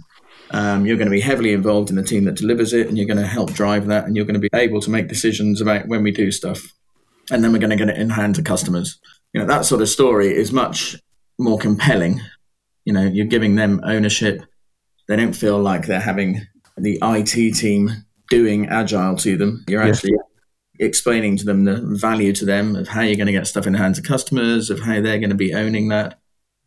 Um, 0.52 0.86
you're 0.86 0.98
going 0.98 1.08
to 1.08 1.12
be 1.12 1.22
heavily 1.22 1.54
involved 1.54 1.90
in 1.90 1.96
the 1.96 2.04
team 2.04 2.26
that 2.26 2.36
delivers 2.36 2.74
it, 2.74 2.88
and 2.88 2.98
you're 2.98 3.08
going 3.08 3.18
to 3.18 3.28
help 3.28 3.54
drive 3.54 3.88
that, 3.88 4.06
and 4.06 4.16
you're 4.16 4.26
going 4.26 4.40
to 4.40 4.50
be 4.50 4.50
able 4.54 4.82
to 4.82 4.90
make 4.90 5.08
decisions 5.08 5.62
about 5.62 5.88
when 5.88 6.04
we 6.04 6.12
do 6.12 6.32
stuff. 6.32 6.62
And 7.32 7.44
then 7.44 7.52
we're 7.52 7.60
going 7.60 7.72
to 7.72 7.76
get 7.76 7.90
it 7.90 7.98
in 7.98 8.10
hand 8.10 8.36
to 8.36 8.42
customers. 8.42 9.00
You 9.34 9.42
know, 9.42 9.48
that 9.48 9.66
sort 9.66 9.82
of 9.82 9.90
story 9.90 10.34
is 10.34 10.52
much 10.52 10.96
more 11.38 11.58
compelling. 11.58 12.22
You 12.86 12.94
know, 12.94 13.04
you're 13.04 13.26
giving 13.26 13.56
them 13.56 13.82
ownership. 13.84 14.42
They 15.08 15.18
don't 15.18 15.34
feel 15.34 15.60
like 15.60 15.86
they're 15.86 16.00
having 16.00 16.48
the 16.78 17.00
IT 17.02 17.56
team 17.56 17.90
doing 18.30 18.68
agile 18.70 19.18
to 19.18 19.36
them. 19.38 19.66
You're 19.68 19.82
actually 19.82 20.14
explaining 20.80 21.38
to 21.38 21.46
them 21.46 21.64
the 21.66 21.82
value 22.00 22.34
to 22.34 22.46
them 22.46 22.76
of 22.76 22.88
how 22.88 23.02
you're 23.02 23.16
going 23.16 23.28
to 23.28 23.34
get 23.34 23.48
stuff 23.48 23.68
in 23.68 23.74
the 23.74 23.80
hands 23.80 23.98
of 23.98 24.06
customers, 24.06 24.70
of 24.70 24.80
how 24.80 25.02
they're 25.02 25.20
going 25.20 25.30
to 25.30 25.36
be 25.36 25.54
owning 25.54 25.88
that, 25.90 26.20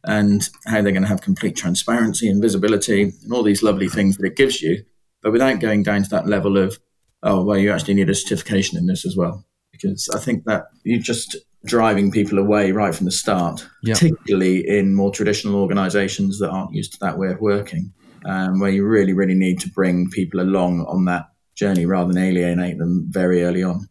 and 0.04 0.48
how 0.66 0.80
they're 0.80 0.92
going 0.92 1.02
to 1.02 1.08
have 1.08 1.20
complete 1.20 1.56
transparency 1.56 2.28
and 2.28 2.40
visibility 2.42 3.02
and 3.02 3.32
all 3.32 3.42
these 3.42 3.62
lovely 3.62 3.88
things 3.88 4.16
that 4.16 4.26
it 4.26 4.36
gives 4.36 4.62
you, 4.62 4.82
but 5.22 5.32
without 5.32 5.60
going 5.60 5.82
down 5.82 6.02
to 6.02 6.10
that 6.10 6.26
level 6.26 6.56
of, 6.56 6.78
oh, 7.22 7.44
well, 7.44 7.58
you 7.58 7.70
actually 7.70 7.94
need 7.94 8.08
a 8.08 8.14
certification 8.14 8.78
in 8.78 8.86
this 8.86 9.04
as 9.04 9.16
well. 9.16 9.44
Because 9.72 10.08
I 10.14 10.18
think 10.18 10.44
that 10.44 10.64
you're 10.84 11.00
just 11.00 11.36
driving 11.66 12.10
people 12.10 12.38
away 12.38 12.72
right 12.72 12.94
from 12.94 13.04
the 13.04 13.10
start, 13.12 13.66
Yeah. 13.82 13.94
particularly 13.94 14.66
in 14.66 14.94
more 14.94 15.10
traditional 15.10 15.56
organizations 15.56 16.38
that 16.38 16.48
aren't 16.48 16.74
used 16.74 16.92
to 16.94 16.98
that 17.02 17.18
way 17.18 17.28
of 17.28 17.40
working, 17.40 17.92
um, 18.24 18.58
where 18.60 18.70
you 18.70 18.86
really, 18.86 19.12
really 19.12 19.34
need 19.34 19.60
to 19.60 19.68
bring 19.68 20.08
people 20.10 20.40
along 20.40 20.86
on 20.86 21.04
that 21.04 21.26
journey 21.54 21.84
rather 21.84 22.10
than 22.10 22.22
alienate 22.22 22.78
them 22.78 23.06
very 23.10 23.42
early 23.42 23.62
on. 23.62 23.86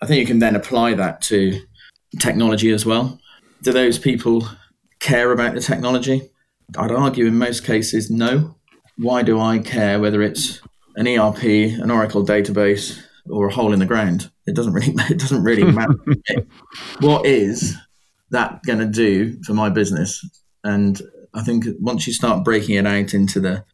I 0.00 0.06
think 0.06 0.20
you 0.20 0.26
can 0.26 0.38
then 0.38 0.56
apply 0.56 0.94
that 0.94 1.20
to 1.22 1.60
technology 2.18 2.70
as 2.70 2.86
well. 2.86 3.18
Do 3.62 3.72
those 3.72 3.98
people 3.98 4.48
care 5.00 5.32
about 5.32 5.54
the 5.54 5.60
technology? 5.60 6.30
I'd 6.76 6.92
argue 6.92 7.26
in 7.26 7.38
most 7.38 7.64
cases, 7.64 8.10
no. 8.10 8.56
Why 8.96 9.22
do 9.22 9.40
I 9.40 9.58
care 9.58 9.98
whether 10.00 10.22
it's 10.22 10.60
an 10.96 11.08
ERP, 11.08 11.42
an 11.42 11.90
Oracle 11.90 12.24
database, 12.24 13.00
or 13.30 13.48
a 13.48 13.52
hole 13.52 13.72
in 13.72 13.78
the 13.78 13.86
ground? 13.86 14.30
It 14.46 14.54
doesn't 14.54 14.72
really 14.72 14.94
it 15.10 15.18
doesn't 15.18 15.42
really 15.42 15.64
matter. 15.64 15.94
what 17.00 17.26
is 17.26 17.76
that 18.30 18.60
going 18.66 18.80
to 18.80 18.86
do 18.86 19.42
for 19.44 19.54
my 19.54 19.68
business? 19.68 20.24
And 20.64 21.00
I 21.34 21.42
think 21.42 21.64
once 21.80 22.06
you 22.06 22.12
start 22.12 22.44
breaking 22.44 22.76
it 22.76 22.86
out 22.86 23.14
into 23.14 23.40
the 23.40 23.64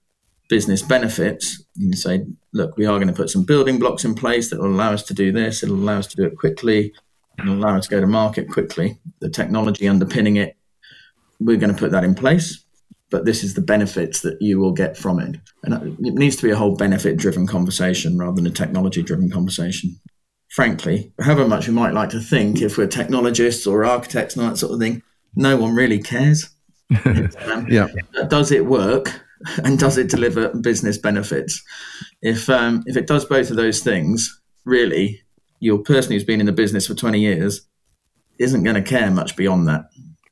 business 0.49 0.83
benefits, 0.83 1.63
you 1.77 1.89
can 1.91 1.97
say, 1.97 2.25
look, 2.53 2.77
we 2.77 2.87
are 2.87 2.99
going 2.99 3.09
to 3.09 3.15
put 3.15 3.31
some 3.31 3.45
building 3.45 3.79
blocks 3.79 4.05
in 4.05 4.15
place 4.15 4.51
that 4.51 4.61
will 4.61 4.69
allow 4.69 4.93
us 4.93 5.03
to 5.05 5.15
do 5.15 5.33
this. 5.33 5.63
It'll 5.63 5.77
allow 5.77 5.99
us 5.99 6.07
to 6.09 6.17
do 6.17 6.25
it 6.25 6.37
quickly. 6.37 6.93
It'll 7.39 7.55
allow 7.55 7.77
us 7.77 7.87
to 7.87 7.91
go 7.91 8.01
to 8.01 8.07
market 8.07 8.49
quickly. 8.49 8.99
The 9.21 9.31
technology 9.31 9.89
underpinning 9.89 10.37
it, 10.37 10.57
we're 11.41 11.57
going 11.57 11.73
to 11.73 11.79
put 11.79 11.91
that 11.93 12.05
in 12.05 12.15
place. 12.15 12.65
But 13.11 13.25
this 13.25 13.45
is 13.45 13.55
the 13.55 13.61
benefits 13.61 14.21
that 14.23 14.41
you 14.41 14.59
will 14.59 14.73
get 14.73 14.97
from 14.97 15.19
it. 15.21 15.37
And 15.63 15.97
it 16.05 16.15
needs 16.15 16.37
to 16.37 16.43
be 16.43 16.51
a 16.51 16.57
whole 16.57 16.75
benefit 16.77 17.17
driven 17.17 17.47
conversation 17.47 18.19
rather 18.19 18.37
than 18.37 18.47
a 18.47 18.51
technology 18.51 19.03
driven 19.03 19.31
conversation. 19.31 19.99
Frankly, 20.51 21.13
however 21.21 21.47
much 21.47 21.67
we 21.69 21.75
might 21.75 21.95
like 21.95 22.11
to 22.11 22.21
think, 22.21 22.61
if 22.61 22.79
we're 22.79 22.87
technologists 22.87 23.67
or 23.67 23.85
architects 23.85 24.37
and 24.37 24.49
that 24.49 24.57
sort 24.57 24.73
of 24.73 24.79
thing, 24.81 25.03
no 25.35 25.57
one 25.57 25.75
really 25.75 26.01
cares. 26.01 26.51
Um, 27.05 27.67
Yeah. 27.69 27.89
does 28.29 28.53
it 28.53 28.67
work 28.67 29.24
and 29.65 29.79
does 29.79 29.99
it 29.99 30.09
deliver 30.09 30.49
business 30.55 30.99
benefits? 30.99 31.63
If 32.23 32.49
um, 32.49 32.83
if 32.87 32.97
it 32.97 33.07
does 33.07 33.25
both 33.25 33.51
of 33.51 33.57
those 33.57 33.81
things, 33.81 34.41
really, 34.65 35.21
your 35.61 35.79
person 35.79 36.13
who's 36.13 36.25
been 36.25 36.41
in 36.41 36.47
the 36.47 36.53
business 36.53 36.87
for 36.87 36.95
twenty 36.95 37.21
years 37.21 37.67
isn't 38.39 38.65
going 38.65 38.75
to 38.77 38.83
care 38.83 39.11
much 39.11 39.37
beyond 39.37 39.69
that. 39.69 39.85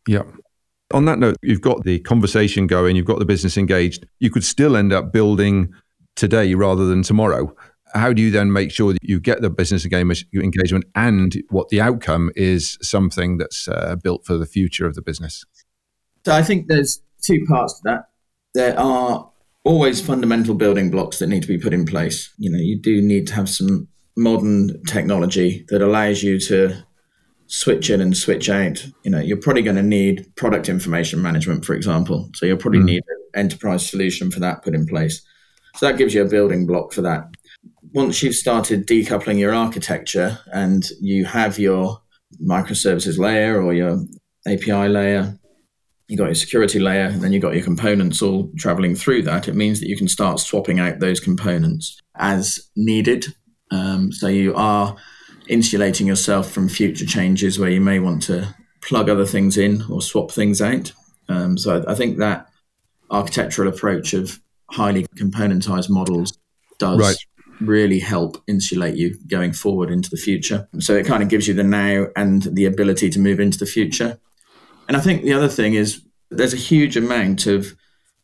Yeah. 0.08 0.22
On 0.92 1.04
that 1.06 1.18
note, 1.18 1.36
you've 1.42 1.60
got 1.60 1.84
the 1.84 2.00
conversation 2.00 2.66
going, 2.66 2.96
you've 2.96 3.06
got 3.06 3.18
the 3.18 3.24
business 3.24 3.56
engaged. 3.56 4.06
You 4.18 4.30
could 4.30 4.44
still 4.44 4.76
end 4.76 4.92
up 4.92 5.12
building 5.12 5.72
today 6.16 6.54
rather 6.54 6.84
than 6.86 7.02
tomorrow. 7.02 7.54
How 7.94 8.12
do 8.12 8.22
you 8.22 8.30
then 8.30 8.52
make 8.52 8.70
sure 8.70 8.92
that 8.92 9.02
you 9.02 9.20
get 9.20 9.40
the 9.42 9.50
business 9.50 9.84
engagement 9.84 10.24
engagement 10.34 10.84
and 10.94 11.36
what 11.50 11.68
the 11.68 11.80
outcome 11.80 12.30
is 12.36 12.78
something 12.82 13.38
that's 13.38 13.68
uh, 13.68 13.96
built 14.02 14.24
for 14.26 14.36
the 14.36 14.46
future 14.46 14.86
of 14.86 14.94
the 14.94 15.02
business? 15.02 15.44
So 16.24 16.32
I 16.32 16.42
think 16.42 16.68
there's 16.68 17.02
two 17.22 17.44
parts 17.46 17.74
to 17.74 17.80
that. 17.84 18.04
There 18.54 18.78
are 18.78 19.30
always 19.64 20.04
fundamental 20.04 20.54
building 20.54 20.90
blocks 20.90 21.18
that 21.18 21.28
need 21.28 21.42
to 21.42 21.48
be 21.48 21.58
put 21.58 21.72
in 21.72 21.84
place. 21.84 22.32
You 22.38 22.50
know, 22.50 22.58
you 22.58 22.78
do 22.78 23.00
need 23.00 23.26
to 23.28 23.34
have 23.34 23.48
some 23.48 23.88
modern 24.16 24.82
technology 24.84 25.64
that 25.68 25.82
allows 25.82 26.22
you 26.22 26.38
to 26.40 26.82
switch 27.46 27.90
in 27.90 28.00
and 28.00 28.16
switch 28.16 28.48
out. 28.48 28.84
You 29.04 29.10
know, 29.10 29.20
you're 29.20 29.36
probably 29.36 29.62
going 29.62 29.76
to 29.76 29.82
need 29.82 30.34
product 30.36 30.68
information 30.68 31.22
management, 31.22 31.64
for 31.64 31.74
example. 31.74 32.30
So 32.34 32.46
you'll 32.46 32.56
probably 32.56 32.80
mm. 32.80 32.86
need 32.86 33.02
an 33.06 33.40
enterprise 33.40 33.88
solution 33.88 34.30
for 34.30 34.40
that 34.40 34.62
put 34.62 34.74
in 34.74 34.86
place. 34.86 35.22
So 35.76 35.86
that 35.86 35.98
gives 35.98 36.14
you 36.14 36.22
a 36.22 36.28
building 36.28 36.66
block 36.66 36.92
for 36.92 37.02
that. 37.02 37.24
Once 37.92 38.22
you've 38.22 38.34
started 38.34 38.86
decoupling 38.86 39.38
your 39.38 39.54
architecture 39.54 40.38
and 40.52 40.84
you 41.00 41.24
have 41.24 41.58
your 41.58 42.00
microservices 42.42 43.18
layer 43.18 43.62
or 43.62 43.74
your 43.74 44.02
API 44.46 44.88
layer, 44.88 45.38
you 46.12 46.18
got 46.18 46.26
your 46.26 46.34
security 46.34 46.78
layer, 46.78 47.06
and 47.06 47.22
then 47.22 47.32
you've 47.32 47.40
got 47.42 47.54
your 47.54 47.64
components 47.64 48.20
all 48.20 48.50
traveling 48.58 48.94
through 48.94 49.22
that. 49.22 49.48
It 49.48 49.54
means 49.54 49.80
that 49.80 49.88
you 49.88 49.96
can 49.96 50.08
start 50.08 50.40
swapping 50.40 50.78
out 50.78 50.98
those 50.98 51.20
components 51.20 51.98
as 52.16 52.68
needed. 52.76 53.24
Um, 53.70 54.12
so 54.12 54.28
you 54.28 54.54
are 54.54 54.94
insulating 55.48 56.06
yourself 56.06 56.50
from 56.52 56.68
future 56.68 57.06
changes 57.06 57.58
where 57.58 57.70
you 57.70 57.80
may 57.80 57.98
want 57.98 58.22
to 58.24 58.54
plug 58.82 59.08
other 59.08 59.24
things 59.24 59.56
in 59.56 59.82
or 59.90 60.02
swap 60.02 60.30
things 60.30 60.60
out. 60.60 60.92
Um, 61.30 61.56
so 61.56 61.82
I, 61.82 61.92
I 61.92 61.94
think 61.94 62.18
that 62.18 62.46
architectural 63.10 63.68
approach 63.72 64.12
of 64.12 64.38
highly 64.70 65.06
componentized 65.16 65.88
models 65.88 66.38
does 66.78 66.98
Right. 66.98 67.16
really 67.60 68.00
help 68.00 68.36
insulate 68.46 68.96
you 68.96 69.16
going 69.28 69.54
forward 69.54 69.90
into 69.90 70.10
the 70.10 70.18
future. 70.18 70.68
So 70.78 70.94
it 70.94 71.06
kind 71.06 71.22
of 71.22 71.30
gives 71.30 71.48
you 71.48 71.54
the 71.54 71.64
now 71.64 72.08
and 72.16 72.42
the 72.42 72.66
ability 72.66 73.08
to 73.10 73.18
move 73.18 73.40
into 73.40 73.58
the 73.58 73.66
future. 73.66 74.18
And 74.92 75.00
I 75.00 75.02
think 75.02 75.22
the 75.22 75.32
other 75.32 75.48
thing 75.48 75.72
is 75.72 76.02
there's 76.30 76.52
a 76.52 76.58
huge 76.58 76.98
amount 76.98 77.46
of 77.46 77.74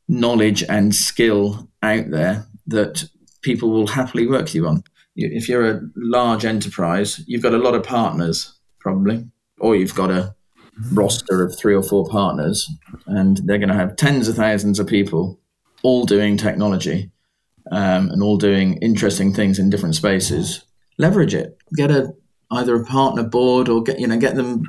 knowledge 0.06 0.62
and 0.64 0.94
skill 0.94 1.66
out 1.82 2.10
there 2.10 2.44
that 2.66 3.08
people 3.40 3.70
will 3.70 3.86
happily 3.86 4.26
work 4.26 4.42
with 4.42 4.54
you 4.54 4.66
on. 4.68 4.82
If 5.16 5.48
you're 5.48 5.70
a 5.70 5.80
large 5.96 6.44
enterprise, 6.44 7.24
you've 7.26 7.42
got 7.42 7.54
a 7.54 7.58
lot 7.58 7.74
of 7.74 7.84
partners, 7.84 8.52
probably, 8.80 9.24
or 9.58 9.76
you've 9.76 9.94
got 9.94 10.10
a 10.10 10.34
roster 10.92 11.42
of 11.42 11.58
three 11.58 11.74
or 11.74 11.82
four 11.82 12.06
partners, 12.06 12.68
and 13.06 13.38
they're 13.46 13.56
going 13.56 13.70
to 13.70 13.74
have 13.74 13.96
tens 13.96 14.28
of 14.28 14.36
thousands 14.36 14.78
of 14.78 14.86
people 14.86 15.40
all 15.82 16.04
doing 16.04 16.36
technology 16.36 17.10
um, 17.72 18.10
and 18.10 18.22
all 18.22 18.36
doing 18.36 18.74
interesting 18.82 19.32
things 19.32 19.58
in 19.58 19.70
different 19.70 19.94
spaces. 19.94 20.66
Leverage 20.98 21.32
it. 21.32 21.56
Get 21.78 21.90
a 21.90 22.12
either 22.50 22.74
a 22.74 22.84
partner 22.84 23.22
board 23.22 23.68
or 23.68 23.82
get 23.82 23.98
you 24.00 24.06
know 24.06 24.18
get 24.18 24.34
them 24.34 24.62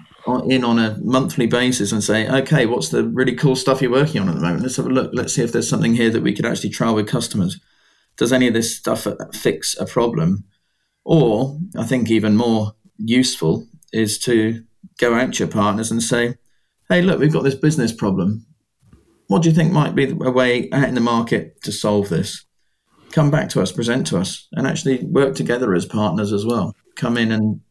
in 0.48 0.64
on 0.64 0.78
a 0.78 0.98
monthly 1.02 1.48
basis 1.48 1.92
and 1.92 2.04
say, 2.04 2.28
okay, 2.30 2.66
what's 2.66 2.90
the 2.90 3.04
really 3.04 3.36
cool 3.36 3.56
stuff 3.56 3.82
you're 3.82 3.92
working 3.92 4.22
on 4.22 4.30
at 4.30 4.36
the 4.36 4.42
moment? 4.42 4.64
Let's 4.64 4.76
have 4.76 4.86
a 4.86 4.90
look. 4.90 5.12
Let's 5.14 5.34
see 5.34 5.44
if 5.44 5.52
there's 5.52 5.70
something 5.70 5.96
here 5.96 6.10
that 6.10 6.22
we 6.22 6.34
could 6.34 6.46
actually 6.46 6.70
trial 6.70 6.96
with 6.96 7.08
customers. 7.08 7.60
Does 8.18 8.34
any 8.34 8.48
of 8.48 8.54
this 8.54 8.76
stuff 8.76 9.08
uh, 9.08 9.16
fix 9.34 9.78
a 9.80 9.86
problem? 9.86 10.44
Or 11.06 11.58
I 11.78 11.86
think 11.86 12.12
even 12.12 12.36
more 12.36 12.74
useful 12.98 13.68
is 13.94 14.20
to 14.20 14.64
go 15.00 15.16
out 15.16 15.34
to 15.34 15.40
your 15.40 15.52
partners 15.52 15.90
and 15.90 16.04
say, 16.04 16.36
hey, 16.90 17.02
look, 17.02 17.20
we've 17.20 17.34
got 17.34 17.44
this 17.44 17.56
business 17.56 17.94
problem. 17.94 18.46
What 19.28 19.42
do 19.42 19.50
you 19.50 19.56
think 19.56 19.72
might 19.72 19.96
be 19.96 20.10
a 20.10 20.32
way 20.32 20.70
out 20.72 20.90
in 20.90 20.96
the 20.96 21.02
market 21.02 21.62
to 21.64 21.72
solve 21.72 22.10
this? 22.10 22.46
Come 23.12 23.32
back 23.32 23.50
to 23.50 23.62
us, 23.62 23.72
present 23.72 24.06
to 24.08 24.20
us, 24.20 24.48
and 24.52 24.68
actually 24.68 25.04
work 25.06 25.36
together 25.36 25.74
as 25.74 25.86
partners 25.86 26.34
as 26.34 26.46
well. 26.46 26.76
Come 26.96 27.18
in 27.18 27.32
and 27.32 27.62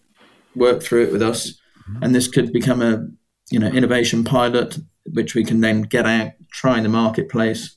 work 0.54 0.82
through 0.82 1.04
it 1.04 1.12
with 1.12 1.22
us, 1.22 1.52
mm-hmm. 1.52 2.02
and 2.02 2.14
this 2.14 2.28
could 2.28 2.52
become 2.52 2.82
a 2.82 3.06
you 3.50 3.58
know 3.58 3.68
innovation 3.68 4.24
pilot, 4.24 4.78
which 5.12 5.34
we 5.34 5.44
can 5.44 5.60
then 5.60 5.82
get 5.82 6.06
out, 6.06 6.32
try 6.52 6.76
in 6.76 6.82
the 6.82 6.88
marketplace, 6.88 7.76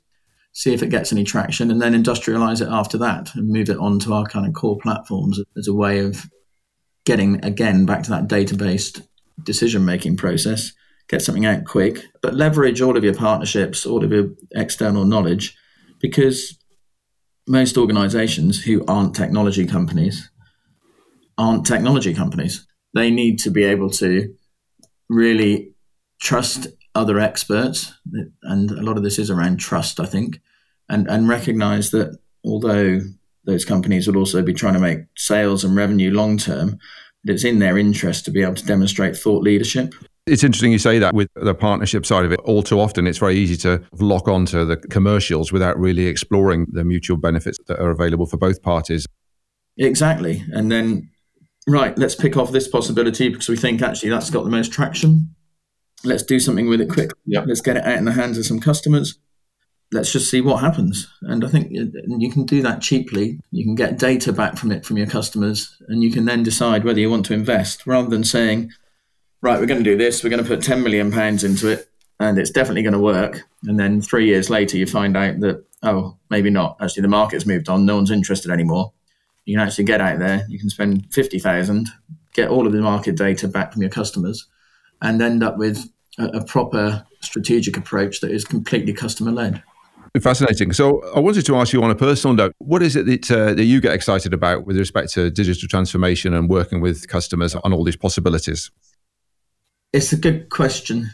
see 0.54 0.74
if 0.74 0.84
it 0.84 0.90
gets 0.90 1.12
any 1.12 1.24
traction, 1.24 1.72
and 1.72 1.82
then 1.82 1.94
industrialize 1.94 2.62
it 2.62 2.70
after 2.70 2.98
that 2.98 3.34
and 3.36 3.50
move 3.50 3.70
it 3.70 3.78
onto 3.78 4.14
our 4.14 4.26
kind 4.26 4.46
of 4.46 4.54
core 4.54 4.78
platforms 4.82 5.40
as 5.58 5.68
a 5.68 5.74
way 5.74 6.00
of 6.00 6.26
getting 7.06 7.44
again 7.44 7.86
back 7.86 8.04
to 8.04 8.10
that 8.10 8.28
data-based 8.28 9.02
decision 9.44 9.86
making 9.86 10.18
process. 10.18 10.72
Get 11.08 11.22
something 11.22 11.46
out 11.46 11.66
quick, 11.66 12.06
but 12.22 12.36
leverage 12.36 12.82
all 12.82 12.96
of 12.96 13.04
your 13.04 13.16
partnerships, 13.16 13.86
all 13.86 14.04
of 14.04 14.12
your 14.12 14.30
external 14.52 15.04
knowledge, 15.04 15.58
because 16.00 16.58
most 17.48 17.78
organizations 17.78 18.64
who 18.64 18.86
aren't 18.88 19.16
technology 19.16 19.66
companies 19.66 20.31
aren't 21.42 21.66
technology 21.66 22.14
companies. 22.14 22.68
They 22.94 23.10
need 23.10 23.40
to 23.40 23.50
be 23.50 23.64
able 23.64 23.90
to 23.92 24.34
really 25.10 25.74
trust 26.22 26.68
other 26.94 27.20
experts, 27.20 27.92
and 28.44 28.70
a 28.70 28.82
lot 28.82 28.98
of 28.98 29.04
this 29.04 29.18
is 29.18 29.30
around 29.30 29.58
trust, 29.58 30.00
I 30.00 30.06
think, 30.06 30.40
and 30.88 31.10
and 31.10 31.28
recognize 31.28 31.92
that 31.92 32.18
although 32.46 33.00
those 33.46 33.66
companies 33.66 34.08
would 34.08 34.16
also 34.16 34.44
be 34.44 34.54
trying 34.54 34.74
to 34.74 34.80
make 34.80 35.00
sales 35.18 35.64
and 35.64 35.76
revenue 35.76 36.12
long 36.12 36.38
term, 36.38 36.78
it's 37.24 37.44
in 37.44 37.60
their 37.60 37.78
interest 37.78 38.26
to 38.26 38.32
be 38.32 38.44
able 38.44 38.56
to 38.56 38.66
demonstrate 38.66 39.18
thought 39.18 39.42
leadership. 39.42 39.94
It's 40.28 40.44
interesting 40.44 40.72
you 40.72 40.80
say 40.80 41.00
that 41.00 41.16
with 41.16 41.30
the 41.36 41.56
partnership 41.56 42.06
side 42.06 42.26
of 42.26 42.32
it. 42.32 42.40
All 42.42 42.62
too 42.62 42.80
often, 42.80 43.08
it's 43.08 43.18
very 43.18 43.36
easy 43.36 43.58
to 43.58 43.82
lock 43.94 44.28
onto 44.28 44.66
the 44.66 44.78
commercials 44.78 45.52
without 45.52 45.80
really 45.80 46.06
exploring 46.06 46.68
the 46.72 46.84
mutual 46.84 47.18
benefits 47.18 47.58
that 47.66 47.80
are 47.80 47.90
available 47.90 48.28
for 48.28 48.38
both 48.38 48.62
parties. 48.62 49.08
Exactly. 49.78 50.44
And 50.52 50.72
then, 50.72 51.10
right, 51.68 51.98
let's 51.98 52.16
pick 52.16 52.38
off 52.38 52.52
this 52.52 52.68
possibility 52.68 53.30
because 53.30 53.50
we 53.50 53.58
think 53.58 53.82
actually 53.82 54.10
that's 54.10 54.30
got 54.30 54.44
the 54.44 54.50
most 54.50 54.72
traction. 54.72 55.36
Let's 56.04 56.24
do 56.24 56.40
something 56.40 56.68
with 56.68 56.82
it 56.82 56.90
quickly. 56.90 57.20
Yep. 57.26 57.46
Let's 57.48 57.62
get 57.62 57.78
it 57.78 57.86
out 57.86 57.98
in 57.98 58.06
the 58.06 58.14
hands 58.14 58.38
of 58.38 58.46
some 58.46 58.60
customers. 58.60 59.20
let's 59.92 60.12
just 60.12 60.30
see 60.30 60.42
what 60.42 60.62
happens. 60.62 61.08
And 61.22 61.44
I 61.44 61.48
think 61.48 61.68
uh, 61.78 62.00
you 62.18 62.32
can 62.32 62.46
do 62.46 62.62
that 62.62 62.82
cheaply. 62.82 63.40
You 63.52 63.64
can 63.64 63.76
get 63.76 64.00
data 64.00 64.32
back 64.32 64.58
from 64.58 64.72
it 64.72 64.86
from 64.86 64.98
your 64.98 65.08
customers, 65.08 65.76
and 65.88 66.02
you 66.04 66.12
can 66.12 66.26
then 66.26 66.44
decide 66.44 66.84
whether 66.84 67.00
you 67.00 67.10
want 67.10 67.26
to 67.28 67.34
invest 67.34 67.86
rather 67.86 68.10
than 68.10 68.24
saying, 68.24 68.72
right, 69.42 69.60
we're 69.60 69.66
going 69.66 69.84
to 69.84 69.90
do 69.90 69.98
this, 69.98 70.24
we're 70.24 70.30
going 70.30 70.44
to 70.44 70.48
put 70.48 70.64
10 70.64 70.84
million 70.84 71.12
pounds 71.12 71.44
into 71.44 71.68
it, 71.68 71.90
and 72.20 72.38
it's 72.38 72.52
definitely 72.52 72.84
going 72.84 72.94
to 72.94 73.00
work. 73.00 73.44
And 73.64 73.80
then 73.80 74.02
three 74.02 74.28
years 74.28 74.50
later, 74.50 74.78
you 74.78 74.86
find 74.86 75.18
out 75.18 75.40
that, 75.42 75.64
oh, 75.84 76.18
maybe 76.30 76.50
not. 76.50 76.78
Actually, 76.80 77.04
the 77.04 77.08
market's 77.10 77.46
moved 77.46 77.70
on, 77.70 77.86
no 77.86 77.96
one's 77.96 78.12
interested 78.12 78.52
anymore. 78.52 78.94
You 79.46 79.58
can 79.58 79.68
actually 79.68 79.86
get 79.86 80.02
out 80.02 80.20
there, 80.20 80.46
you 80.48 80.60
can 80.60 80.70
spend 80.70 81.12
50,000, 81.12 81.90
get 82.34 82.50
all 82.50 82.68
of 82.68 82.74
the 82.74 82.82
market 82.82 83.16
data 83.18 83.48
back 83.48 83.74
from 83.74 83.82
your 83.82 83.92
customers, 83.92 84.48
and 85.02 85.22
end 85.22 85.44
up 85.44 85.58
with 85.58 85.90
a, 86.18 86.26
a 86.26 86.46
proper 86.46 87.06
strategic 87.22 87.78
approach 87.78 88.22
that 88.22 88.32
is 88.32 88.46
completely 88.46 88.94
customer 88.94 89.32
led. 89.32 89.64
Fascinating. 90.20 90.74
So, 90.74 91.02
I 91.16 91.20
wanted 91.22 91.46
to 91.46 91.56
ask 91.56 91.72
you 91.72 91.82
on 91.84 91.90
a 91.90 91.96
personal 91.96 92.36
note, 92.36 92.54
what 92.58 92.84
is 92.84 92.98
it 92.98 93.06
that 93.06 93.32
uh, 93.32 93.54
that 93.54 93.64
you 93.64 93.80
get 93.80 93.94
excited 93.94 94.34
about 94.34 94.66
with 94.66 94.78
respect 94.78 95.14
to 95.14 95.32
digital 95.32 95.70
transformation 95.70 96.34
and 96.34 96.50
working 96.50 96.82
with 96.82 97.08
customers 97.08 97.56
on 97.56 97.72
all 97.72 97.86
these 97.86 97.96
possibilities? 97.96 98.72
It's 99.94 100.12
a 100.12 100.18
good 100.18 100.50
question, 100.50 101.12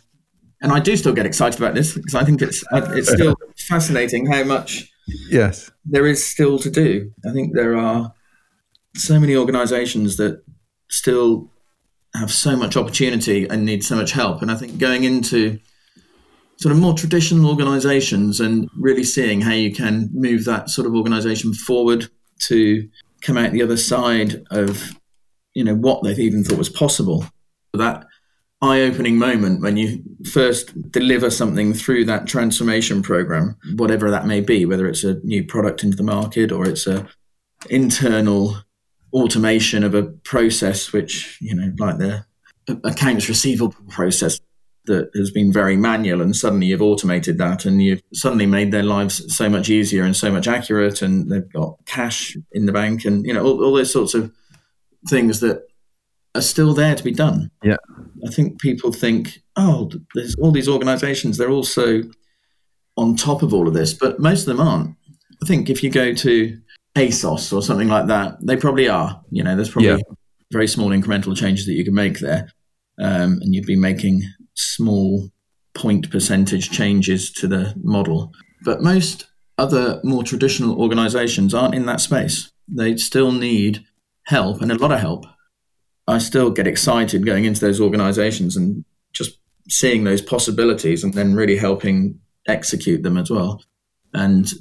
and 0.63 0.72
I 0.72 0.79
do 0.79 0.98
still 0.98 1.13
get 1.13 1.27
excited 1.27 1.60
about 1.62 1.75
this 1.75 1.93
because 1.93 2.15
I 2.15 2.24
think 2.24 2.41
it's 2.41 2.63
it's 2.72 3.13
still 3.13 3.36
fascinating 3.67 4.25
how 4.25 4.43
much 4.46 4.91
yes 5.29 5.69
there 5.86 6.07
is 6.07 6.25
still 6.25 6.57
to 6.57 6.72
do. 6.72 7.12
I 7.24 7.34
think 7.34 7.53
there 7.53 7.77
are 7.77 8.12
so 8.98 9.20
many 9.20 9.36
organisations 9.36 10.18
that 10.18 10.44
still 10.89 11.51
have 12.16 12.32
so 12.32 12.56
much 12.56 12.75
opportunity 12.75 13.48
and 13.48 13.66
need 13.66 13.84
so 13.84 13.96
much 13.96 14.12
help, 14.12 14.42
and 14.42 14.51
I 14.51 14.56
think 14.56 14.77
going 14.77 15.04
into 15.04 15.60
sort 16.58 16.74
of 16.74 16.82
more 16.82 16.94
traditional 16.94 17.50
organizations 17.50 18.39
and 18.39 18.68
really 18.77 19.04
seeing 19.04 19.42
how 19.42 19.54
you 19.54 19.72
can 19.74 20.10
move 20.12 20.46
that 20.46 20.70
sort 20.70 20.88
of 20.88 20.96
organization 20.96 21.54
forward 21.54 22.10
to 22.39 22.89
come 23.22 23.38
out 23.38 23.51
the 23.51 23.62
other 23.62 23.77
side 23.77 24.44
of 24.50 24.96
you 25.54 25.63
know 25.63 25.75
what 25.75 26.04
they 26.04 26.13
even 26.13 26.44
thought 26.44 26.58
was 26.58 26.70
possible. 26.70 27.25
That 27.74 28.06
eye-opening 28.62 29.18
moment 29.18 29.62
when 29.62 29.77
you 29.77 30.04
first 30.32 30.92
deliver 30.92 31.30
something 31.30 31.74
through 31.74 32.04
that 32.04 32.25
transformation 32.25 33.04
program 33.04 33.56
whatever 33.75 34.10
that 34.10 34.25
may 34.25 34.42
be 34.42 34.66
whether 34.66 34.88
it's 34.88 35.04
a 35.04 35.20
new 35.24 35.44
product 35.44 35.84
into 35.84 35.96
the 35.96 36.01
market 36.01 36.51
or 36.51 36.68
it's 36.68 36.88
a 36.88 37.08
internal 37.70 38.58
automation 39.14 39.84
of 39.84 39.96
a 39.96 40.04
process 40.04 40.92
which 40.92 41.38
you 41.42 41.56
know 41.56 41.72
like 41.80 41.98
the 41.98 42.26
accounts 42.84 43.30
receivable 43.30 43.76
process 43.90 44.40
that 44.88 45.10
has 45.16 45.32
been 45.32 45.52
very 45.52 45.76
manual 45.78 46.22
and 46.22 46.36
suddenly 46.36 46.68
you've 46.68 46.82
automated 46.82 47.38
that 47.38 47.66
and 47.66 47.82
you've 47.82 48.02
suddenly 48.14 48.46
made 48.46 48.72
their 48.72 48.84
lives 48.84 49.36
so 49.36 49.50
much 49.50 49.70
easier 49.70 50.04
and 50.04 50.16
so 50.16 50.32
much 50.32 50.48
accurate 50.48 51.02
and 51.02 51.30
they've 51.30 51.52
got 51.54 51.78
cash 51.86 52.36
in 52.52 52.66
the 52.66 52.72
bank 52.72 53.06
and 53.06 53.26
you 53.26 53.34
know 53.34 53.46
all, 53.46 53.64
all 53.64 53.74
those 53.74 53.92
sorts 53.92 54.14
of 54.14 54.32
things 55.08 55.40
that 55.42 55.62
are 56.36 56.42
still 56.42 56.74
there 56.74 56.96
to 56.96 57.04
be 57.04 57.12
done. 57.12 57.50
Yeah. 57.64 57.78
I 58.26 58.30
think 58.32 58.60
people 58.60 58.92
think 58.92 59.40
oh 59.56 59.90
there's 60.16 60.36
all 60.36 60.52
these 60.52 60.70
organizations 60.70 61.38
they're 61.38 61.52
also 61.52 62.04
on 62.98 63.16
top 63.16 63.44
of 63.44 63.54
all 63.54 63.68
of 63.68 63.74
this 63.74 63.94
but 63.94 64.20
most 64.20 64.48
of 64.48 64.58
them 64.58 64.66
aren't. 64.66 64.96
I 65.42 65.46
think 65.46 65.70
if 65.70 65.84
you 65.84 65.92
go 65.92 66.14
to 66.14 66.60
asos 66.98 67.54
or 67.54 67.62
something 67.62 67.88
like 67.88 68.08
that 68.08 68.36
they 68.42 68.58
probably 68.58 68.89
are 68.89 69.22
you 69.30 69.44
know 69.44 69.56
there's 69.56 69.70
probably 69.70 69.89
yeah. 69.89 69.98
very 70.51 70.68
small 70.68 70.89
incremental 70.89 71.36
changes 71.36 71.66
that 71.66 71.74
you 71.74 71.86
can 71.86 71.94
make 71.94 72.20
there 72.20 72.50
um, 73.00 73.39
and 73.42 73.54
you'd 73.54 73.66
be 73.66 73.75
making 73.75 74.24
small 74.56 75.30
point 75.77 76.10
percentage 76.10 76.72
changes 76.72 77.32
to 77.32 77.48
the 77.48 77.74
model. 77.82 78.32
But 78.63 78.82
most 78.82 79.27
other 79.58 80.01
more 80.04 80.24
traditional 80.24 80.80
organizations 80.82 81.54
aren't 81.54 81.75
in 81.75 81.86
that 81.86 82.01
space. 82.01 82.51
They 82.68 82.98
still 82.98 83.32
need 83.32 83.86
help 84.25 84.62
and 84.62 84.72
a 84.72 84.75
lot 84.75 84.92
of 84.92 85.00
help. 85.00 85.25
I 86.08 86.18
still 86.20 86.51
get 86.51 86.68
excited 86.68 87.25
going 87.25 87.46
into 87.46 87.62
those 87.62 87.82
organizations 87.82 88.56
and 88.56 88.86
just 89.13 89.38
seeing 89.70 90.04
those 90.04 90.22
possibilities 90.22 91.04
and 91.04 91.13
then 91.13 91.36
really 91.36 91.58
helping 91.58 92.19
execute 92.48 93.04
them 93.04 93.17
as 93.17 93.30
well. 93.30 93.62
And 94.13 94.52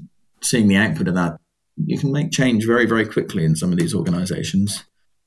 seeing 0.43 0.69
the 0.69 0.77
output 0.77 1.09
of 1.09 1.15
that, 1.15 1.39
you 1.77 1.99
can 1.99 2.13
make 2.13 2.31
change 2.31 2.67
very, 2.67 2.87
very 2.87 3.07
quickly 3.07 3.45
in 3.45 3.57
some 3.57 3.73
of 3.73 3.79
these 3.79 3.95
organizations. 3.95 4.85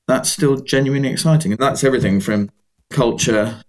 That's 0.07 0.29
still 0.29 0.57
genuinely 0.61 1.09
exciting. 1.09 1.51
And 1.51 1.59
that's 1.59 1.83
everything 1.83 2.19
from 2.19 2.49
culture 2.89 3.61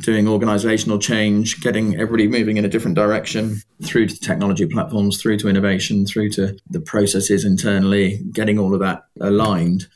doing 0.00 0.28
organizational 0.28 0.98
change, 0.98 1.60
getting 1.60 1.94
everybody 1.94 2.28
moving 2.28 2.56
in 2.56 2.64
a 2.64 2.68
different 2.68 2.94
direction 2.94 3.56
through 3.82 4.06
to 4.06 4.20
technology 4.20 4.66
platforms, 4.66 5.20
through 5.20 5.38
to 5.38 5.48
innovation, 5.48 6.06
through 6.06 6.30
to 6.30 6.56
the 6.70 6.80
processes 6.80 7.44
internally, 7.44 8.22
getting 8.32 8.58
all 8.58 8.74
of 8.74 8.80
that 8.80 9.02
aligned. 9.20 9.88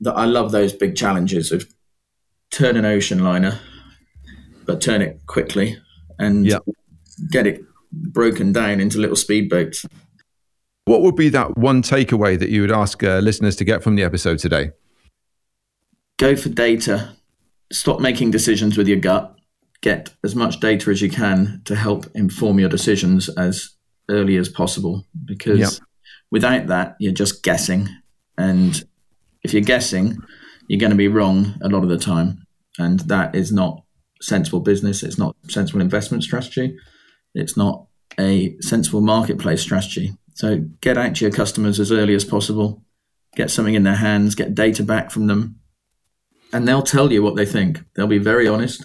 That 0.00 0.14
I 0.14 0.24
love 0.24 0.52
those 0.52 0.72
big 0.72 0.96
challenges 0.96 1.52
of 1.52 1.66
turn 2.50 2.76
an 2.76 2.84
ocean 2.84 3.24
liner, 3.24 3.58
but 4.66 4.80
turn 4.80 5.00
it 5.00 5.20
quickly 5.26 5.78
and 6.18 6.46
yep. 6.46 6.62
get 7.30 7.46
it 7.46 7.62
broken 7.92 8.52
down 8.52 8.80
into 8.80 8.98
little 8.98 9.16
speedboats. 9.16 9.86
What 10.84 11.02
would 11.02 11.16
be 11.16 11.28
that 11.28 11.56
one 11.56 11.82
takeaway 11.82 12.38
that 12.38 12.50
you 12.50 12.62
would 12.62 12.72
ask 12.72 13.02
uh, 13.04 13.18
listeners 13.18 13.56
to 13.56 13.64
get 13.64 13.82
from 13.82 13.94
the 13.94 14.02
episode 14.02 14.38
today? 14.38 14.72
Go 16.18 16.36
for 16.36 16.48
data 16.48 17.16
stop 17.72 18.00
making 18.00 18.30
decisions 18.30 18.76
with 18.76 18.86
your 18.86 18.98
gut. 18.98 19.34
Get 19.80 20.14
as 20.22 20.36
much 20.36 20.60
data 20.60 20.90
as 20.90 21.02
you 21.02 21.10
can 21.10 21.62
to 21.64 21.74
help 21.74 22.06
inform 22.14 22.60
your 22.60 22.68
decisions 22.68 23.28
as 23.30 23.70
early 24.08 24.36
as 24.36 24.48
possible. 24.48 25.04
Because 25.24 25.58
yep. 25.58 25.70
without 26.30 26.68
that, 26.68 26.94
you're 27.00 27.12
just 27.12 27.42
guessing. 27.42 27.88
And 28.38 28.84
if 29.42 29.52
you're 29.52 29.62
guessing, 29.62 30.18
you're 30.68 30.78
going 30.78 30.90
to 30.90 30.96
be 30.96 31.08
wrong 31.08 31.54
a 31.62 31.68
lot 31.68 31.82
of 31.82 31.88
the 31.88 31.98
time. 31.98 32.46
And 32.78 33.00
that 33.00 33.34
is 33.34 33.52
not 33.52 33.82
sensible 34.20 34.60
business. 34.60 35.02
It's 35.02 35.18
not 35.18 35.34
sensible 35.48 35.80
investment 35.80 36.22
strategy. 36.22 36.76
It's 37.34 37.56
not 37.56 37.86
a 38.20 38.54
sensible 38.60 39.00
marketplace 39.00 39.62
strategy. 39.62 40.12
So 40.34 40.58
get 40.80 40.98
out 40.98 41.16
to 41.16 41.24
your 41.24 41.32
customers 41.32 41.78
as 41.78 41.92
early 41.92 42.14
as 42.14 42.24
possible. 42.24 42.82
Get 43.36 43.50
something 43.50 43.74
in 43.74 43.82
their 43.82 43.96
hands. 43.96 44.34
Get 44.34 44.54
data 44.54 44.82
back 44.82 45.10
from 45.10 45.26
them 45.26 45.60
and 46.52 46.68
they'll 46.68 46.82
tell 46.82 47.10
you 47.10 47.22
what 47.22 47.36
they 47.36 47.46
think. 47.46 47.80
They'll 47.94 48.06
be 48.06 48.18
very 48.18 48.46
honest. 48.46 48.84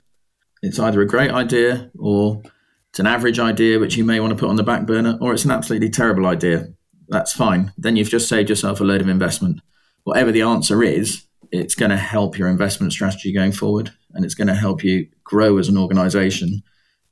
It's 0.61 0.79
either 0.79 1.01
a 1.01 1.07
great 1.07 1.31
idea 1.31 1.91
or 1.99 2.41
it's 2.89 2.99
an 2.99 3.07
average 3.07 3.39
idea 3.39 3.79
which 3.79 3.97
you 3.97 4.03
may 4.03 4.19
want 4.19 4.31
to 4.31 4.39
put 4.39 4.49
on 4.49 4.55
the 4.55 4.63
back 4.63 4.85
burner, 4.85 5.17
or 5.21 5.33
it's 5.33 5.45
an 5.45 5.51
absolutely 5.51 5.89
terrible 5.89 6.25
idea. 6.25 6.69
That's 7.09 7.33
fine. 7.33 7.73
Then 7.77 7.95
you've 7.95 8.09
just 8.09 8.29
saved 8.29 8.49
yourself 8.49 8.81
a 8.81 8.83
load 8.83 9.01
of 9.01 9.09
investment. 9.09 9.61
Whatever 10.03 10.31
the 10.31 10.41
answer 10.41 10.81
is, 10.81 11.23
it's 11.51 11.75
going 11.75 11.91
to 11.91 11.97
help 11.97 12.37
your 12.37 12.47
investment 12.47 12.93
strategy 12.93 13.33
going 13.33 13.51
forward 13.51 13.91
and 14.13 14.25
it's 14.25 14.35
going 14.35 14.47
to 14.47 14.55
help 14.55 14.83
you 14.83 15.07
grow 15.23 15.57
as 15.57 15.69
an 15.69 15.77
organization 15.77 16.63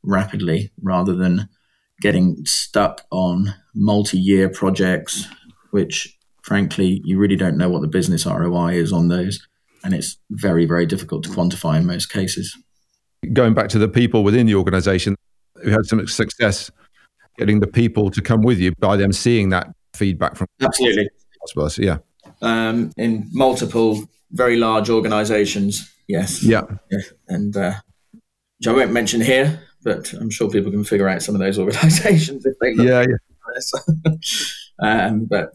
rapidly 0.03 0.71
rather 0.81 1.13
than 1.13 1.49
getting 2.01 2.37
stuck 2.45 3.01
on 3.11 3.53
multi 3.73 4.17
year 4.17 4.49
projects, 4.49 5.27
which 5.71 6.17
frankly, 6.43 7.01
you 7.03 7.17
really 7.17 7.35
don't 7.35 7.57
know 7.57 7.69
what 7.69 7.81
the 7.81 7.87
business 7.87 8.25
ROI 8.25 8.73
is 8.73 8.93
on 8.93 9.07
those 9.07 9.45
and 9.83 9.93
it's 9.93 10.17
very, 10.31 10.65
very 10.65 10.85
difficult 10.85 11.23
to 11.23 11.29
quantify 11.29 11.77
in 11.77 11.85
most 11.85 12.11
cases. 12.11 12.57
Going 13.33 13.53
back 13.53 13.69
to 13.69 13.79
the 13.79 13.87
people 13.87 14.23
within 14.23 14.47
the 14.47 14.55
organization 14.55 15.15
who 15.63 15.69
had 15.69 15.85
some 15.85 16.05
success 16.07 16.71
getting 17.37 17.59
the 17.59 17.67
people 17.67 18.09
to 18.11 18.21
come 18.21 18.41
with 18.41 18.59
you 18.59 18.73
by 18.79 18.97
them 18.97 19.11
seeing 19.11 19.49
that 19.49 19.67
feedback 19.93 20.35
from 20.35 20.47
absolutely 20.61 21.09
suppose, 21.47 21.77
yeah 21.77 21.97
um, 22.41 22.91
in 22.97 23.27
multiple 23.31 24.03
very 24.31 24.57
large 24.57 24.89
organizations 24.89 25.89
yes 26.07 26.43
yeah, 26.43 26.61
yeah. 26.91 26.99
and 27.27 27.55
uh, 27.55 27.73
which 28.59 28.67
I 28.67 28.73
won't 28.73 28.91
mention 28.91 29.21
here 29.21 29.61
but 29.85 30.11
I'm 30.13 30.31
sure 30.31 30.49
people 30.49 30.71
can 30.71 30.83
figure 30.83 31.07
out 31.07 31.21
some 31.21 31.35
of 31.35 31.39
those 31.39 31.57
organizations 31.59 32.45
if 32.45 32.57
they 32.59 32.73
look 32.73 32.87
yeah, 32.87 33.05
yeah. 33.07 34.15
um, 35.07 35.25
but 35.25 35.53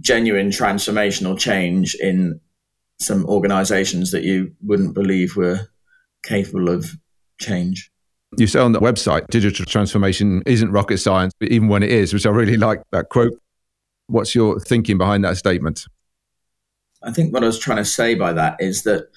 genuine 0.00 0.50
transformational 0.50 1.38
change 1.38 1.94
in 1.94 2.40
some 3.00 3.24
organizations 3.26 4.10
that 4.10 4.24
you 4.24 4.52
wouldn't 4.62 4.94
believe 4.94 5.36
were 5.36 5.60
capable 6.22 6.68
of 6.68 6.90
change. 7.40 7.90
You 8.38 8.46
say 8.46 8.60
on 8.60 8.72
the 8.72 8.80
website, 8.80 9.28
digital 9.28 9.64
transformation 9.64 10.42
isn't 10.44 10.70
rocket 10.70 10.98
science, 10.98 11.32
but 11.38 11.50
even 11.50 11.68
when 11.68 11.82
it 11.82 11.90
is, 11.90 12.12
which 12.12 12.26
I 12.26 12.30
really 12.30 12.56
like 12.56 12.82
that 12.90 13.08
quote. 13.08 13.32
What's 14.08 14.34
your 14.34 14.58
thinking 14.60 14.98
behind 14.98 15.24
that 15.24 15.36
statement? 15.36 15.86
I 17.02 17.12
think 17.12 17.32
what 17.32 17.42
I 17.42 17.46
was 17.46 17.58
trying 17.58 17.78
to 17.78 17.84
say 17.84 18.14
by 18.14 18.32
that 18.32 18.56
is 18.60 18.82
that 18.82 19.08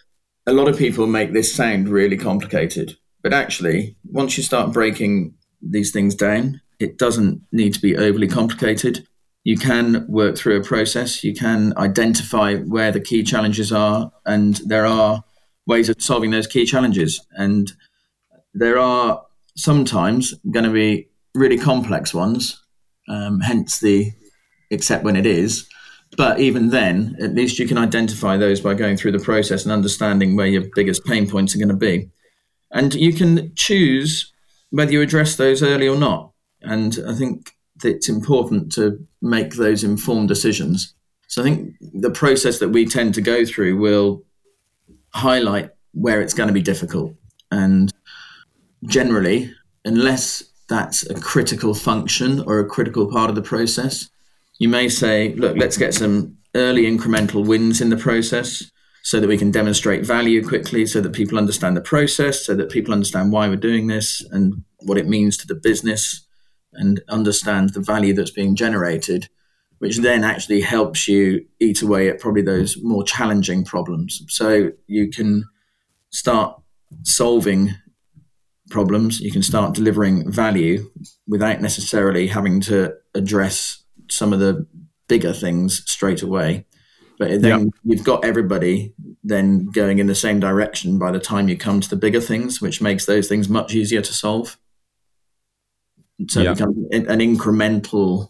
a 0.46 0.54
lot 0.54 0.68
of 0.68 0.78
people 0.78 1.08
make 1.08 1.34
this 1.34 1.54
sound 1.54 1.90
really 1.90 2.18
complicated. 2.18 2.98
But 3.26 3.34
actually, 3.34 3.96
once 4.06 4.38
you 4.38 4.44
start 4.44 4.72
breaking 4.72 5.34
these 5.60 5.92
things 5.92 6.14
down, 6.14 6.62
it 6.80 7.00
doesn't 7.00 7.42
need 7.52 7.74
to 7.74 7.82
be 7.82 7.98
overly 7.98 8.28
complicated 8.28 9.08
you 9.46 9.58
can 9.58 10.06
work 10.10 10.36
through 10.36 10.58
a 10.58 10.64
process, 10.64 11.24
you 11.24 11.34
can 11.34 11.72
identify 11.78 12.56
where 12.56 12.92
the 12.92 13.00
key 13.00 13.24
challenges 13.24 13.72
are, 13.72 14.12
and 14.26 14.56
there 14.66 14.88
are 14.88 15.24
ways 15.68 15.88
of 15.88 16.02
solving 16.02 16.32
those 16.32 16.48
key 16.48 16.66
challenges. 16.66 17.24
And 17.34 17.72
there 18.56 18.80
are 18.80 19.24
sometimes 19.56 20.34
going 20.52 20.66
to 20.66 20.72
be 20.72 21.10
really 21.36 21.60
complex 21.60 22.12
ones, 22.12 22.60
um, 23.08 23.40
hence 23.40 23.80
the 23.80 24.12
except 24.72 25.04
when 25.04 25.16
it 25.16 25.28
is. 25.28 25.70
But 26.18 26.40
even 26.40 26.70
then, 26.70 27.16
at 27.22 27.36
least 27.36 27.60
you 27.60 27.68
can 27.68 27.78
identify 27.78 28.38
those 28.38 28.62
by 28.62 28.74
going 28.74 28.98
through 28.98 29.12
the 29.12 29.20
process 29.24 29.64
and 29.64 29.72
understanding 29.72 30.36
where 30.36 30.48
your 30.48 30.64
biggest 30.74 31.06
pain 31.06 31.30
points 31.30 31.54
are 31.54 31.60
going 31.60 31.70
to 31.70 31.76
be. 31.76 32.10
And 32.72 32.94
you 32.94 33.14
can 33.14 33.54
choose 33.56 34.34
whether 34.70 34.92
you 34.92 35.02
address 35.02 35.36
those 35.36 35.64
early 35.64 35.88
or 35.88 35.98
not. 35.98 36.32
And 36.62 36.98
I 37.08 37.14
think 37.14 37.52
it's 37.84 38.10
important 38.10 38.72
to 38.74 39.06
make 39.22 39.56
those 39.56 39.84
informed 39.84 40.28
decisions. 40.28 40.94
So 41.28 41.42
I 41.42 41.46
think 41.46 41.76
the 41.80 42.12
process 42.12 42.60
that 42.60 42.70
we 42.70 42.86
tend 42.86 43.14
to 43.16 43.22
go 43.22 43.46
through 43.46 43.78
will 43.78 44.24
highlight 45.14 45.72
where 45.94 46.22
it's 46.22 46.34
going 46.34 46.48
to 46.48 46.54
be 46.54 46.62
difficult. 46.62 47.14
And 47.52 47.92
generally, 48.86 49.54
unless 49.86 50.44
that's 50.68 51.10
a 51.10 51.14
critical 51.14 51.74
function 51.74 52.42
or 52.42 52.60
a 52.60 52.68
critical 52.68 53.10
part 53.10 53.30
of 53.30 53.36
the 53.36 53.42
process, 53.42 54.10
you 54.60 54.70
may 54.70 54.90
say, 54.90 55.34
look, 55.36 55.58
let's 55.58 55.78
get 55.78 55.94
some 55.94 56.38
early 56.56 56.84
incremental 56.84 57.46
wins 57.46 57.82
in 57.82 57.90
the 57.90 57.98
process 57.98 58.72
so 59.06 59.20
that 59.20 59.28
we 59.28 59.38
can 59.38 59.52
demonstrate 59.52 60.04
value 60.04 60.44
quickly, 60.44 60.84
so 60.84 61.00
that 61.00 61.14
people 61.14 61.38
understand 61.38 61.78
the 61.78 61.82
process, 61.82 62.44
so 62.44 62.56
that 62.56 62.72
people 62.72 62.92
understand 62.92 63.32
why 63.32 63.48
we're 63.48 63.56
doing 63.56 63.86
this 63.86 64.26
and 64.32 64.64
what 64.80 64.98
it 64.98 65.08
means 65.08 65.38
to 65.38 65.46
the 65.46 65.54
business 65.54 66.26
and 66.74 67.00
understand 67.08 67.70
the 67.70 67.80
value 67.80 68.16
that's 68.16 68.32
being 68.32 68.56
generated, 68.56 69.30
which 69.78 70.00
then 70.00 70.24
actually 70.24 70.60
helps 70.60 71.08
you 71.08 71.46
eat 71.60 71.84
away 71.84 72.10
at 72.10 72.20
probably 72.20 72.42
those 72.42 72.82
more 72.82 73.04
challenging 73.04 73.64
problems. 73.64 74.24
So 74.28 74.72
you 74.88 75.12
can 75.12 75.44
start 76.10 76.60
solving 77.04 77.76
problems, 78.72 79.20
you 79.20 79.32
can 79.32 79.44
start 79.44 79.76
delivering 79.76 80.32
value 80.32 80.90
without 81.28 81.62
necessarily 81.62 82.26
having 82.26 82.60
to 82.62 82.92
address 83.14 83.84
some 84.10 84.34
of 84.34 84.40
the 84.40 84.66
bigger 85.08 85.32
things 85.32 85.84
straight 85.86 86.24
away. 86.24 86.66
But 87.18 87.42
then 87.42 87.66
yep. 87.66 87.74
you've 87.84 88.04
got 88.04 88.26
everybody 88.26 88.94
then 89.24 89.68
going 89.68 90.00
in 90.00 90.08
the 90.08 90.16
same 90.16 90.40
direction 90.40 91.00
by 91.00 91.12
the 91.12 91.20
time 91.20 91.48
you 91.48 91.58
come 91.58 91.82
to 91.82 91.90
the 91.90 91.96
bigger 91.96 92.22
things, 92.22 92.62
which 92.62 92.82
makes 92.82 93.06
those 93.06 93.28
things 93.28 93.48
much 93.48 93.74
easier 93.74 94.02
to 94.02 94.14
solve. 94.14 94.58
So 96.30 96.42
yep. 96.42 96.52
it 96.52 96.58
becomes 96.58 96.88
an 96.92 97.20
incremental 97.20 98.30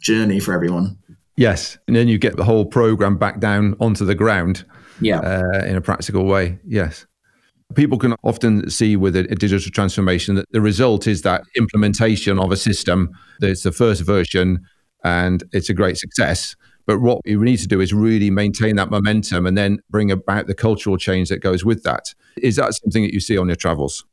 journey 0.00 0.40
for 0.40 0.52
everyone. 0.52 0.98
Yes, 1.36 1.78
and 1.88 1.96
then 1.96 2.06
you 2.06 2.18
get 2.18 2.36
the 2.36 2.44
whole 2.44 2.64
program 2.64 3.16
back 3.16 3.40
down 3.40 3.76
onto 3.80 4.04
the 4.04 4.14
ground. 4.14 4.64
Yeah, 5.00 5.18
uh, 5.18 5.64
in 5.66 5.76
a 5.76 5.80
practical 5.80 6.24
way. 6.24 6.58
Yes. 6.64 7.06
People 7.74 7.98
can 7.98 8.14
often 8.22 8.70
see 8.70 8.94
with 8.94 9.16
a, 9.16 9.20
a, 9.30 9.34
digital 9.34 9.72
transformation 9.72 10.36
that 10.36 10.46
the 10.52 10.60
result 10.60 11.08
is 11.08 11.22
that 11.22 11.42
implementation 11.56 12.38
of 12.38 12.52
a 12.52 12.56
system. 12.56 13.10
It's 13.40 13.64
the 13.64 13.72
first 13.72 14.02
version 14.02 14.64
and 15.02 15.42
it's 15.52 15.68
a 15.68 15.74
great 15.74 15.96
success. 15.96 16.54
But 16.86 17.00
what 17.00 17.20
we 17.24 17.36
need 17.36 17.58
to 17.58 17.66
do 17.66 17.80
is 17.80 17.92
really 17.92 18.30
maintain 18.30 18.76
that 18.76 18.90
momentum 18.90 19.46
and 19.46 19.56
then 19.56 19.78
bring 19.90 20.10
about 20.10 20.46
the 20.46 20.54
cultural 20.54 20.96
change 20.96 21.28
that 21.30 21.38
goes 21.38 21.64
with 21.64 21.82
that. 21.84 22.14
Is 22.36 22.56
that 22.56 22.74
something 22.74 23.02
that 23.02 23.14
you 23.14 23.20
see 23.20 23.38
on 23.38 23.46
your 23.46 23.56
travels? 23.56 24.04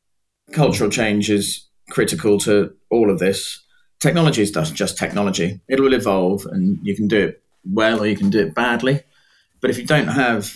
Cultural 0.53 0.89
change 0.89 1.29
is 1.29 1.67
critical 1.89 2.37
to 2.39 2.73
all 2.89 3.09
of 3.09 3.19
this. 3.19 3.61
Technology 3.99 4.41
is 4.41 4.51
just 4.51 4.97
technology. 4.97 5.59
It 5.67 5.79
will 5.79 5.93
evolve 5.93 6.45
and 6.45 6.79
you 6.81 6.95
can 6.95 7.07
do 7.07 7.27
it 7.27 7.43
well 7.65 8.01
or 8.01 8.07
you 8.07 8.17
can 8.17 8.29
do 8.29 8.39
it 8.39 8.55
badly. 8.55 9.03
But 9.61 9.69
if 9.69 9.77
you 9.77 9.85
don't 9.85 10.07
have 10.07 10.51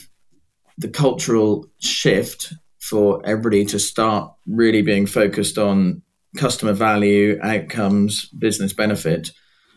the 0.77 0.87
cultural 0.87 1.67
shift 1.79 2.53
for 2.79 3.21
everybody 3.25 3.65
to 3.65 3.79
start 3.79 4.33
really 4.47 4.81
being 4.81 5.05
focused 5.05 5.57
on 5.57 6.01
customer 6.37 6.73
value, 6.73 7.39
outcomes, 7.41 8.25
business 8.29 8.73
benefit, 8.73 9.31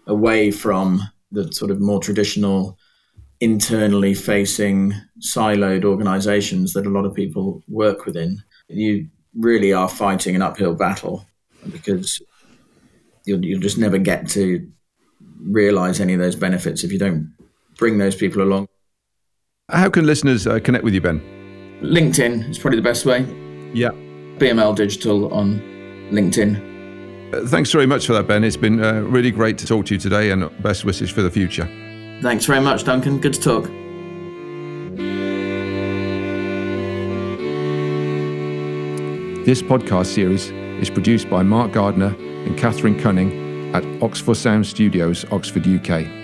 away 0.07 0.51
from 0.51 1.03
the 1.31 1.53
sort 1.53 1.71
of 1.71 1.81
more 1.81 2.01
traditional 2.01 2.79
internally 3.41 4.15
facing 4.15 4.93
siloed 5.21 5.85
organizations 5.85 6.73
that 6.73 6.87
a 6.87 6.91
lot 6.91 7.05
of 7.05 7.15
people 7.15 7.63
work 7.69 8.07
within. 8.07 8.43
You 8.69 9.09
really 9.35 9.73
are 9.73 9.89
fighting 9.89 10.35
an 10.35 10.43
uphill 10.43 10.75
battle 10.75 11.27
because 11.71 12.21
you'll, 13.25 13.45
you'll 13.45 13.61
just 13.61 13.79
never 13.79 13.99
get 13.99 14.29
to 14.31 14.67
realize 15.41 16.01
any 16.01 16.15
of 16.15 16.21
those 16.21 16.37
benefits 16.37 16.83
if 16.83 16.93
you 16.93 16.99
don't 16.99 17.33
bring 17.77 17.99
those 17.99 18.17
people 18.17 18.43
along. 18.43 18.69
How 19.71 19.91
can 19.91 20.07
listeners 20.07 20.47
uh, 20.47 20.59
connect 20.61 20.83
with 20.83 20.95
you, 20.95 21.01
Ben? 21.01 21.21
LinkedIn 21.83 22.49
is 22.51 22.59
probably 22.59 22.79
the 22.79 22.83
best 22.83 23.05
way. 23.07 23.21
Yeah. 23.73 23.91
BML 24.39 24.75
Digital 24.75 25.33
on 25.33 25.61
LinkedIn. 26.11 26.78
Thanks 27.31 27.71
very 27.73 27.87
much 27.87 28.07
for 28.07 28.15
that, 28.15 28.27
Ben. 28.27 28.43
It's 28.43 28.57
been 28.57 28.83
uh, 28.83 29.01
really 29.01 29.31
great 29.31 29.59
to 29.59 29.67
talk 29.67 29.87
to 29.87 29.95
you 29.95 30.01
today 30.01 30.31
and 30.31 30.51
best 30.63 30.85
wishes 30.85 31.11
for 31.11 31.23
the 31.23 31.31
future. 31.31 31.67
Thanks 32.23 32.47
very 32.47 32.61
much, 32.61 32.85
Duncan. 32.85 33.21
Good 33.21 33.35
to 33.35 33.41
talk. 33.41 33.65
This 39.45 39.63
podcast 39.63 40.07
series 40.07 40.51
is 40.81 40.91
produced 40.91 41.31
by 41.31 41.43
Mark 41.43 41.73
Gardner 41.73 42.15
and 42.19 42.59
Catherine 42.59 42.99
Cunning 43.01 43.75
at 43.75 43.85
Oxford 44.03 44.37
Sound 44.37 44.67
Studios, 44.67 45.25
Oxford, 45.31 45.67
UK. 45.67 46.18